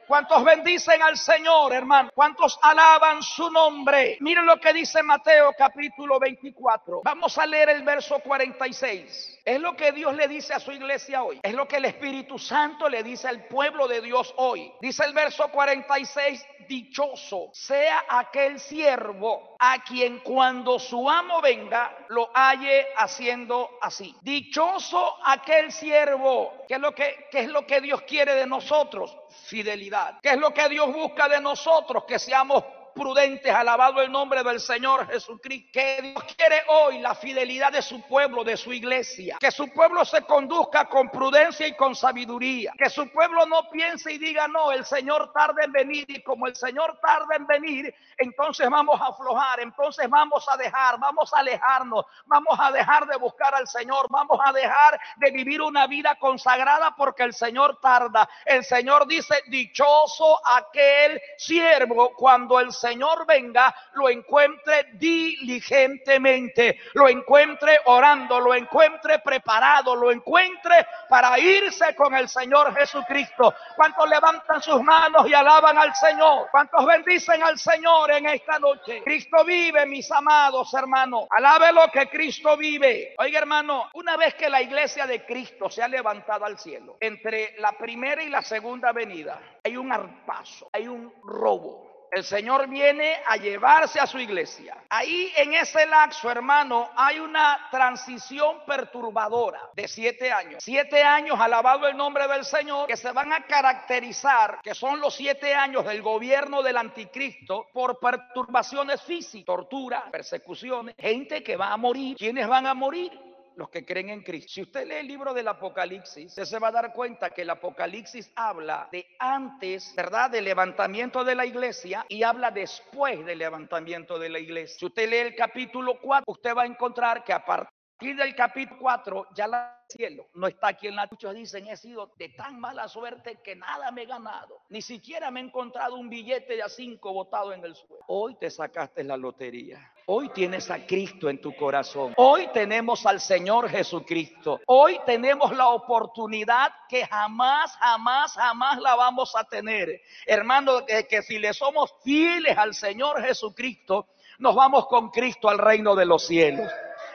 ¿Cuántos 0.07 0.43
bendicen 0.43 1.01
al 1.01 1.17
Señor, 1.17 1.73
hermano? 1.73 2.11
¿Cuántos 2.13 2.59
alaban 2.61 3.23
su 3.23 3.49
nombre? 3.49 4.17
Miren 4.19 4.45
lo 4.45 4.59
que 4.59 4.71
dice 4.71 5.01
Mateo 5.01 5.51
capítulo 5.57 6.19
24. 6.19 7.01
Vamos 7.03 7.35
a 7.39 7.45
leer 7.47 7.69
el 7.69 7.81
verso 7.83 8.19
46. 8.19 9.41
Es 9.43 9.59
lo 9.59 9.75
que 9.75 9.91
Dios 9.91 10.15
le 10.15 10.27
dice 10.27 10.53
a 10.53 10.59
su 10.59 10.71
iglesia 10.71 11.23
hoy. 11.23 11.39
Es 11.41 11.53
lo 11.53 11.67
que 11.67 11.77
el 11.77 11.85
Espíritu 11.85 12.37
Santo 12.37 12.87
le 12.87 13.01
dice 13.01 13.27
al 13.27 13.45
pueblo 13.47 13.87
de 13.87 14.01
Dios 14.01 14.33
hoy. 14.37 14.71
Dice 14.79 15.05
el 15.05 15.13
verso 15.13 15.47
46, 15.49 16.45
dichoso 16.67 17.49
sea 17.53 18.05
aquel 18.09 18.59
siervo 18.59 19.55
a 19.59 19.83
quien 19.83 20.19
cuando 20.19 20.79
su 20.79 21.09
amo 21.09 21.41
venga 21.41 21.95
lo 22.09 22.29
halle 22.33 22.87
haciendo 22.97 23.77
así. 23.81 24.15
Dichoso 24.21 25.17
aquel 25.25 25.71
siervo. 25.71 26.65
¿Qué 26.67 26.75
es 26.75 26.79
lo 26.79 26.93
que, 26.93 27.27
qué 27.31 27.41
es 27.41 27.49
lo 27.49 27.65
que 27.65 27.81
Dios 27.81 28.01
quiere 28.03 28.33
de 28.35 28.47
nosotros? 28.47 29.15
Fidelidad. 29.43 30.19
¿Qué 30.21 30.31
es 30.31 30.37
lo 30.37 30.53
que 30.53 30.67
Dios 30.69 30.91
busca 30.93 31.27
de 31.27 31.39
nosotros? 31.39 32.05
Que 32.05 32.19
seamos 32.19 32.63
prudentes, 32.95 33.53
alabado 33.53 34.01
el 34.01 34.11
nombre 34.11 34.41
del 34.43 34.59
Señor 34.59 35.07
Jesucristo. 35.07 35.69
Que 35.73 36.01
Dios 36.01 36.23
quiere 36.35 36.63
hoy 36.69 36.99
la 36.99 37.13
fidelidad 37.13 37.71
de 37.71 37.81
su 37.81 38.01
pueblo, 38.01 38.43
de 38.43 38.57
su 38.57 38.73
iglesia. 38.73 39.37
Que 39.39 39.51
su 39.51 39.71
pueblo 39.71 40.03
se 40.05 40.21
conduzca 40.23 40.85
con 40.85 41.09
prudencia 41.09 41.67
y 41.67 41.75
con 41.75 41.93
sabiduría. 41.95 42.73
Que 42.77 42.89
su 42.89 43.07
pueblo 43.11 43.45
no 43.45 43.69
piense 43.69 44.13
y 44.13 44.17
diga, 44.17 44.47
no, 44.47 44.71
el 44.71 44.85
Señor 44.85 45.31
tarda 45.33 45.63
en 45.63 45.71
venir. 45.71 46.05
Y 46.07 46.23
como 46.23 46.47
el 46.47 46.55
Señor 46.55 46.97
tarda 47.01 47.35
en 47.35 47.45
venir, 47.45 47.93
entonces 48.17 48.69
vamos 48.69 48.99
a 49.01 49.07
aflojar, 49.07 49.59
entonces 49.59 50.09
vamos 50.09 50.45
a 50.49 50.55
dejar, 50.55 50.97
vamos 50.97 51.33
a 51.33 51.39
alejarnos, 51.39 52.05
vamos 52.25 52.57
a 52.59 52.71
dejar 52.71 53.05
de 53.07 53.17
buscar 53.17 53.53
al 53.53 53.67
Señor, 53.67 54.07
vamos 54.09 54.39
a 54.43 54.53
dejar 54.53 54.99
de 55.17 55.31
vivir 55.31 55.61
una 55.61 55.85
vida 55.87 56.15
consagrada 56.15 56.95
porque 56.95 57.23
el 57.23 57.33
Señor 57.33 57.79
tarda. 57.81 58.29
El 58.45 58.63
Señor 58.63 59.05
dice, 59.05 59.35
dichoso 59.47 60.39
aquel 60.47 61.21
siervo 61.37 62.13
cuando 62.15 62.59
el 62.59 62.71
Señor 62.85 63.25
venga, 63.25 63.73
lo 63.93 64.09
encuentre 64.09 64.91
diligentemente, 64.93 66.79
lo 66.93 67.09
encuentre 67.09 67.79
orando, 67.85 68.39
lo 68.39 68.53
encuentre 68.53 69.17
preparado, 69.19 69.95
lo 69.95 70.11
encuentre 70.11 70.85
para 71.09 71.39
irse 71.39 71.95
con 71.95 72.13
el 72.13 72.29
Señor 72.29 72.75
Jesucristo. 72.75 73.55
¿Cuántos 73.75 74.07
levantan 74.07 74.61
sus 74.61 74.83
manos 74.83 75.27
y 75.27 75.33
alaban 75.33 75.79
al 75.79 75.95
Señor? 75.95 76.47
¿Cuántos 76.51 76.85
bendicen 76.85 77.41
al 77.41 77.57
Señor 77.57 78.11
en 78.11 78.27
esta 78.27 78.59
noche? 78.59 79.01
Cristo 79.03 79.43
vive, 79.43 79.87
mis 79.87 80.11
amados 80.11 80.71
hermanos. 80.75 81.25
Alabe 81.31 81.71
lo 81.71 81.87
que 81.91 82.07
Cristo 82.07 82.55
vive. 82.55 83.15
Oiga, 83.17 83.39
hermano, 83.39 83.89
una 83.95 84.15
vez 84.15 84.35
que 84.35 84.47
la 84.47 84.61
iglesia 84.61 85.07
de 85.07 85.25
Cristo 85.25 85.71
se 85.71 85.81
ha 85.81 85.87
levantado 85.87 86.45
al 86.45 86.59
cielo, 86.59 86.97
entre 86.99 87.55
la 87.57 87.71
primera 87.71 88.21
y 88.21 88.29
la 88.29 88.43
segunda 88.43 88.91
venida, 88.91 89.39
hay 89.63 89.75
un 89.75 89.91
arpazo, 89.91 90.69
hay 90.71 90.87
un 90.87 91.11
robo 91.23 91.94
el 92.15 92.23
Señor 92.23 92.69
viene 92.69 93.17
a 93.27 93.35
llevarse 93.35 93.99
a 93.99 94.07
su 94.07 94.17
iglesia. 94.17 94.77
Ahí 94.89 95.33
en 95.35 95.53
ese 95.53 95.85
laxo, 95.85 96.31
hermano, 96.31 96.89
hay 96.95 97.19
una 97.19 97.67
transición 97.69 98.59
perturbadora 98.65 99.59
de 99.75 99.85
siete 99.89 100.31
años. 100.31 100.63
Siete 100.63 101.03
años, 101.03 101.37
alabado 101.37 101.87
el 101.87 101.97
nombre 101.97 102.25
del 102.29 102.45
Señor, 102.45 102.87
que 102.87 102.95
se 102.95 103.11
van 103.11 103.33
a 103.33 103.45
caracterizar, 103.45 104.61
que 104.63 104.73
son 104.73 105.01
los 105.01 105.13
siete 105.13 105.53
años 105.53 105.85
del 105.85 106.01
gobierno 106.01 106.63
del 106.63 106.77
anticristo, 106.77 107.67
por 107.73 107.99
perturbaciones 107.99 109.01
físicas, 109.01 109.45
tortura, 109.45 110.09
persecuciones, 110.09 110.95
gente 110.97 111.43
que 111.43 111.57
va 111.57 111.73
a 111.73 111.77
morir. 111.77 112.15
¿Quiénes 112.15 112.47
van 112.47 112.65
a 112.65 112.73
morir? 112.73 113.11
Los 113.55 113.69
que 113.69 113.85
creen 113.85 114.09
en 114.09 114.21
Cristo. 114.21 114.51
Si 114.53 114.61
usted 114.61 114.87
lee 114.87 114.95
el 114.95 115.07
libro 115.07 115.33
del 115.33 115.47
Apocalipsis, 115.47 116.27
usted 116.27 116.45
se 116.45 116.59
va 116.59 116.69
a 116.69 116.71
dar 116.71 116.93
cuenta 116.93 117.29
que 117.29 117.43
el 117.43 117.49
Apocalipsis 117.49 118.31
habla 118.35 118.89
de 118.91 119.05
antes, 119.19 119.93
¿verdad?, 119.95 120.31
del 120.31 120.45
levantamiento 120.45 121.23
de 121.23 121.35
la 121.35 121.45
iglesia 121.45 122.05
y 122.09 122.23
habla 122.23 122.51
después 122.51 123.25
del 123.25 123.39
levantamiento 123.39 124.19
de 124.19 124.29
la 124.29 124.39
iglesia. 124.39 124.77
Si 124.79 124.85
usted 124.85 125.09
lee 125.09 125.17
el 125.17 125.35
capítulo 125.35 125.99
4, 126.01 126.23
usted 126.27 126.55
va 126.55 126.63
a 126.63 126.67
encontrar 126.67 127.23
que 127.23 127.33
a 127.33 127.45
partir 127.45 128.15
del 128.15 128.35
capítulo 128.35 128.79
4 128.79 129.27
ya 129.33 129.47
la 129.47 129.83
cielo 129.87 130.27
no 130.33 130.47
está 130.47 130.69
aquí 130.69 130.87
en 130.87 130.95
la 130.95 131.07
muchos 131.09 131.33
dicen 131.33 131.67
he 131.67 131.77
sido 131.77 132.11
de 132.17 132.29
tan 132.29 132.59
mala 132.59 132.87
suerte 132.87 133.39
que 133.43 133.55
nada 133.55 133.91
me 133.91 134.03
he 134.03 134.05
ganado 134.05 134.63
ni 134.69 134.81
siquiera 134.81 135.31
me 135.31 135.39
he 135.39 135.43
encontrado 135.43 135.95
un 135.95 136.09
billete 136.09 136.55
de 136.55 136.63
a 136.63 136.69
cinco 136.69 137.13
botado 137.13 137.53
en 137.53 137.63
el 137.63 137.75
suelo 137.75 138.03
hoy 138.07 138.35
te 138.39 138.49
sacaste 138.49 139.03
la 139.03 139.15
lotería 139.15 139.93
Hoy 140.07 140.29
tienes 140.29 140.69
a 140.69 140.85
Cristo 140.85 141.29
en 141.29 141.41
tu 141.41 141.55
corazón. 141.55 142.13
Hoy 142.17 142.47
tenemos 142.53 143.07
al 143.07 143.19
Señor 143.19 143.67
Jesucristo. 143.69 144.61
Hoy 144.67 144.99
tenemos 145.03 145.55
la 145.55 145.69
oportunidad 145.69 146.71
que 146.87 147.07
jamás, 147.07 147.75
jamás, 147.77 148.33
jamás 148.33 148.79
la 148.81 148.95
vamos 148.95 149.35
a 149.35 149.43
tener. 149.45 149.99
Hermano, 150.27 150.85
que, 150.85 151.07
que 151.07 151.23
si 151.23 151.39
le 151.39 151.55
somos 151.55 151.91
fieles 152.03 152.55
al 152.55 152.75
Señor 152.75 153.19
Jesucristo, 153.23 154.09
nos 154.37 154.53
vamos 154.53 154.85
con 154.85 155.09
Cristo 155.09 155.49
al 155.49 155.57
reino 155.57 155.95
de 155.95 156.05
los 156.05 156.27
cielos 156.27 156.71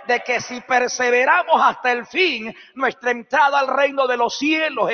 de 0.09 0.21
que 0.21 0.41
si 0.41 0.61
perseveramos 0.63 1.61
hasta 1.63 1.93
el 1.93 2.07
fin, 2.07 2.53
nuestra 2.75 3.13
entrada 3.13 3.61
al 3.61 3.69
reino 3.69 4.09
de 4.09 4.17
los 4.17 4.37
cielos 4.37 4.91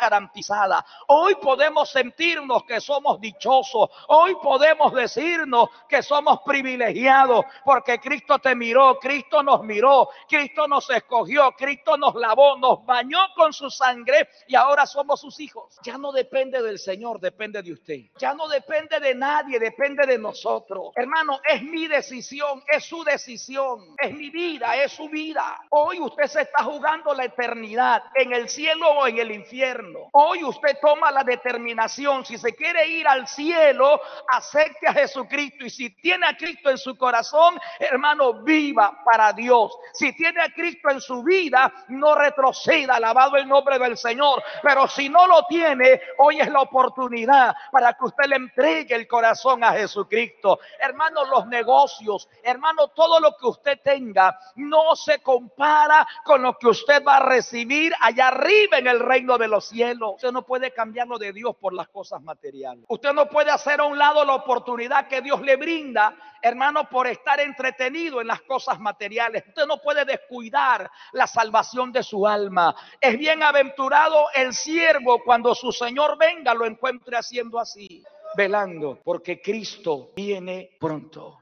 garantizada. 0.00 0.84
Hoy 1.08 1.34
podemos 1.36 1.90
sentirnos 1.90 2.64
que 2.64 2.80
somos 2.80 3.20
dichosos. 3.20 3.88
Hoy 4.08 4.36
podemos 4.42 4.92
decirnos 4.92 5.68
que 5.88 6.02
somos 6.02 6.40
privilegiados 6.44 7.44
porque 7.64 7.98
Cristo 7.98 8.38
te 8.38 8.54
miró, 8.54 8.98
Cristo 8.98 9.42
nos 9.42 9.62
miró, 9.62 10.08
Cristo 10.28 10.66
nos 10.68 10.88
escogió, 10.90 11.52
Cristo 11.52 11.96
nos 11.96 12.14
lavó, 12.14 12.56
nos 12.56 12.84
bañó 12.84 13.18
con 13.34 13.52
su 13.52 13.70
sangre 13.70 14.28
y 14.46 14.54
ahora 14.54 14.86
somos 14.86 15.20
sus 15.20 15.38
hijos. 15.40 15.78
Ya 15.82 15.98
no 15.98 16.12
depende 16.12 16.62
del 16.62 16.78
Señor, 16.78 17.20
depende 17.20 17.62
de 17.62 17.72
usted. 17.72 18.00
Ya 18.18 18.34
no 18.34 18.48
depende 18.48 19.00
de 19.00 19.14
nadie, 19.14 19.58
depende 19.58 20.06
de 20.06 20.18
nosotros. 20.18 20.92
Hermano, 20.96 21.40
es 21.48 21.62
mi 21.62 21.86
decisión, 21.86 22.62
es 22.66 22.84
su 22.84 23.04
decisión, 23.04 23.96
es 23.98 24.12
mi 24.12 24.30
vida, 24.30 24.76
es 24.76 24.92
su 24.92 25.08
vida. 25.08 25.60
Hoy 25.70 26.00
usted 26.00 26.26
se 26.26 26.42
está 26.42 26.64
jugando 26.64 27.14
la 27.14 27.24
eternidad 27.24 28.02
en 28.14 28.32
el 28.32 28.48
cielo 28.48 28.90
o 28.90 29.06
en 29.06 29.18
el 29.18 29.30
infierno. 29.30 29.75
Hoy 30.12 30.44
usted 30.44 30.78
toma 30.80 31.10
la 31.10 31.22
determinación, 31.24 32.24
si 32.24 32.38
se 32.38 32.54
quiere 32.54 32.86
ir 32.88 33.06
al 33.06 33.26
cielo, 33.26 34.00
acepte 34.28 34.88
a 34.88 34.92
Jesucristo. 34.92 35.64
Y 35.64 35.70
si 35.70 35.90
tiene 35.90 36.26
a 36.26 36.36
Cristo 36.36 36.70
en 36.70 36.78
su 36.78 36.96
corazón, 36.96 37.58
hermano, 37.78 38.42
viva 38.42 38.98
para 39.04 39.32
Dios. 39.32 39.76
Si 39.92 40.14
tiene 40.14 40.42
a 40.42 40.52
Cristo 40.52 40.90
en 40.90 41.00
su 41.00 41.22
vida, 41.22 41.72
no 41.88 42.14
retroceda, 42.14 42.96
alabado 42.96 43.36
el 43.36 43.48
nombre 43.48 43.78
del 43.78 43.96
Señor. 43.96 44.42
Pero 44.62 44.86
si 44.88 45.08
no 45.08 45.26
lo 45.26 45.44
tiene, 45.46 46.00
hoy 46.18 46.40
es 46.40 46.48
la 46.50 46.60
oportunidad 46.60 47.54
para 47.70 47.92
que 47.94 48.04
usted 48.04 48.24
le 48.26 48.36
entregue 48.36 48.94
el 48.94 49.06
corazón 49.06 49.64
a 49.64 49.72
Jesucristo. 49.72 50.60
Hermano, 50.78 51.24
los 51.24 51.46
negocios, 51.46 52.28
hermano, 52.42 52.88
todo 52.88 53.20
lo 53.20 53.36
que 53.36 53.46
usted 53.46 53.80
tenga, 53.82 54.38
no 54.56 54.96
se 54.96 55.20
compara 55.20 56.06
con 56.24 56.42
lo 56.42 56.56
que 56.58 56.68
usted 56.68 57.02
va 57.04 57.16
a 57.16 57.20
recibir 57.20 57.92
allá 58.00 58.28
arriba 58.28 58.78
en 58.78 58.86
el 58.86 59.00
reino 59.00 59.38
de 59.38 59.48
los 59.48 59.65
cielo. 59.68 60.12
Usted 60.12 60.32
no 60.32 60.42
puede 60.42 60.72
cambiarlo 60.72 61.18
de 61.18 61.32
Dios 61.32 61.56
por 61.56 61.72
las 61.72 61.88
cosas 61.88 62.22
materiales. 62.22 62.84
Usted 62.88 63.12
no 63.12 63.28
puede 63.28 63.50
hacer 63.50 63.80
a 63.80 63.84
un 63.84 63.98
lado 63.98 64.24
la 64.24 64.34
oportunidad 64.34 65.08
que 65.08 65.20
Dios 65.20 65.40
le 65.42 65.56
brinda, 65.56 66.16
hermano, 66.42 66.88
por 66.88 67.06
estar 67.06 67.40
entretenido 67.40 68.20
en 68.20 68.28
las 68.28 68.42
cosas 68.42 68.78
materiales. 68.80 69.44
Usted 69.48 69.66
no 69.66 69.78
puede 69.78 70.04
descuidar 70.04 70.90
la 71.12 71.26
salvación 71.26 71.92
de 71.92 72.02
su 72.02 72.26
alma. 72.26 72.74
Es 73.00 73.18
bienaventurado 73.18 74.26
el 74.34 74.52
siervo 74.54 75.22
cuando 75.24 75.54
su 75.54 75.72
Señor 75.72 76.16
venga 76.18 76.54
lo 76.54 76.66
encuentre 76.66 77.16
haciendo 77.16 77.58
así, 77.58 78.04
velando, 78.36 79.00
porque 79.04 79.40
Cristo 79.40 80.10
viene 80.14 80.70
pronto. 80.78 81.38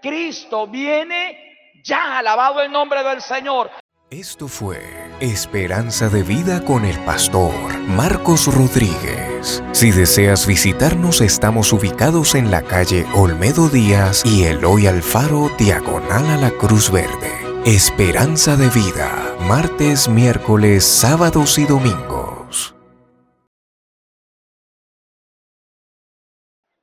Cristo 0.00 0.66
viene 0.66 1.48
ya, 1.82 2.18
alabado 2.18 2.60
el 2.60 2.70
nombre 2.70 3.02
del 3.02 3.20
Señor. 3.20 3.70
Esto 4.10 4.48
fue 4.48 4.80
Esperanza 5.20 6.08
de 6.08 6.22
Vida 6.22 6.64
con 6.64 6.86
el 6.86 6.98
pastor 7.04 7.52
Marcos 7.80 8.46
Rodríguez. 8.46 9.62
Si 9.72 9.90
deseas 9.90 10.46
visitarnos, 10.46 11.20
estamos 11.20 11.74
ubicados 11.74 12.34
en 12.34 12.50
la 12.50 12.62
calle 12.62 13.04
Olmedo 13.14 13.68
Díaz 13.68 14.24
y 14.24 14.44
Eloy 14.44 14.86
Alfaro, 14.86 15.50
diagonal 15.58 16.24
a 16.30 16.38
la 16.38 16.50
Cruz 16.52 16.90
Verde. 16.90 17.30
Esperanza 17.66 18.56
de 18.56 18.70
Vida, 18.70 19.36
martes, 19.46 20.08
miércoles, 20.08 20.84
sábados 20.84 21.58
y 21.58 21.66
domingos 21.66 22.17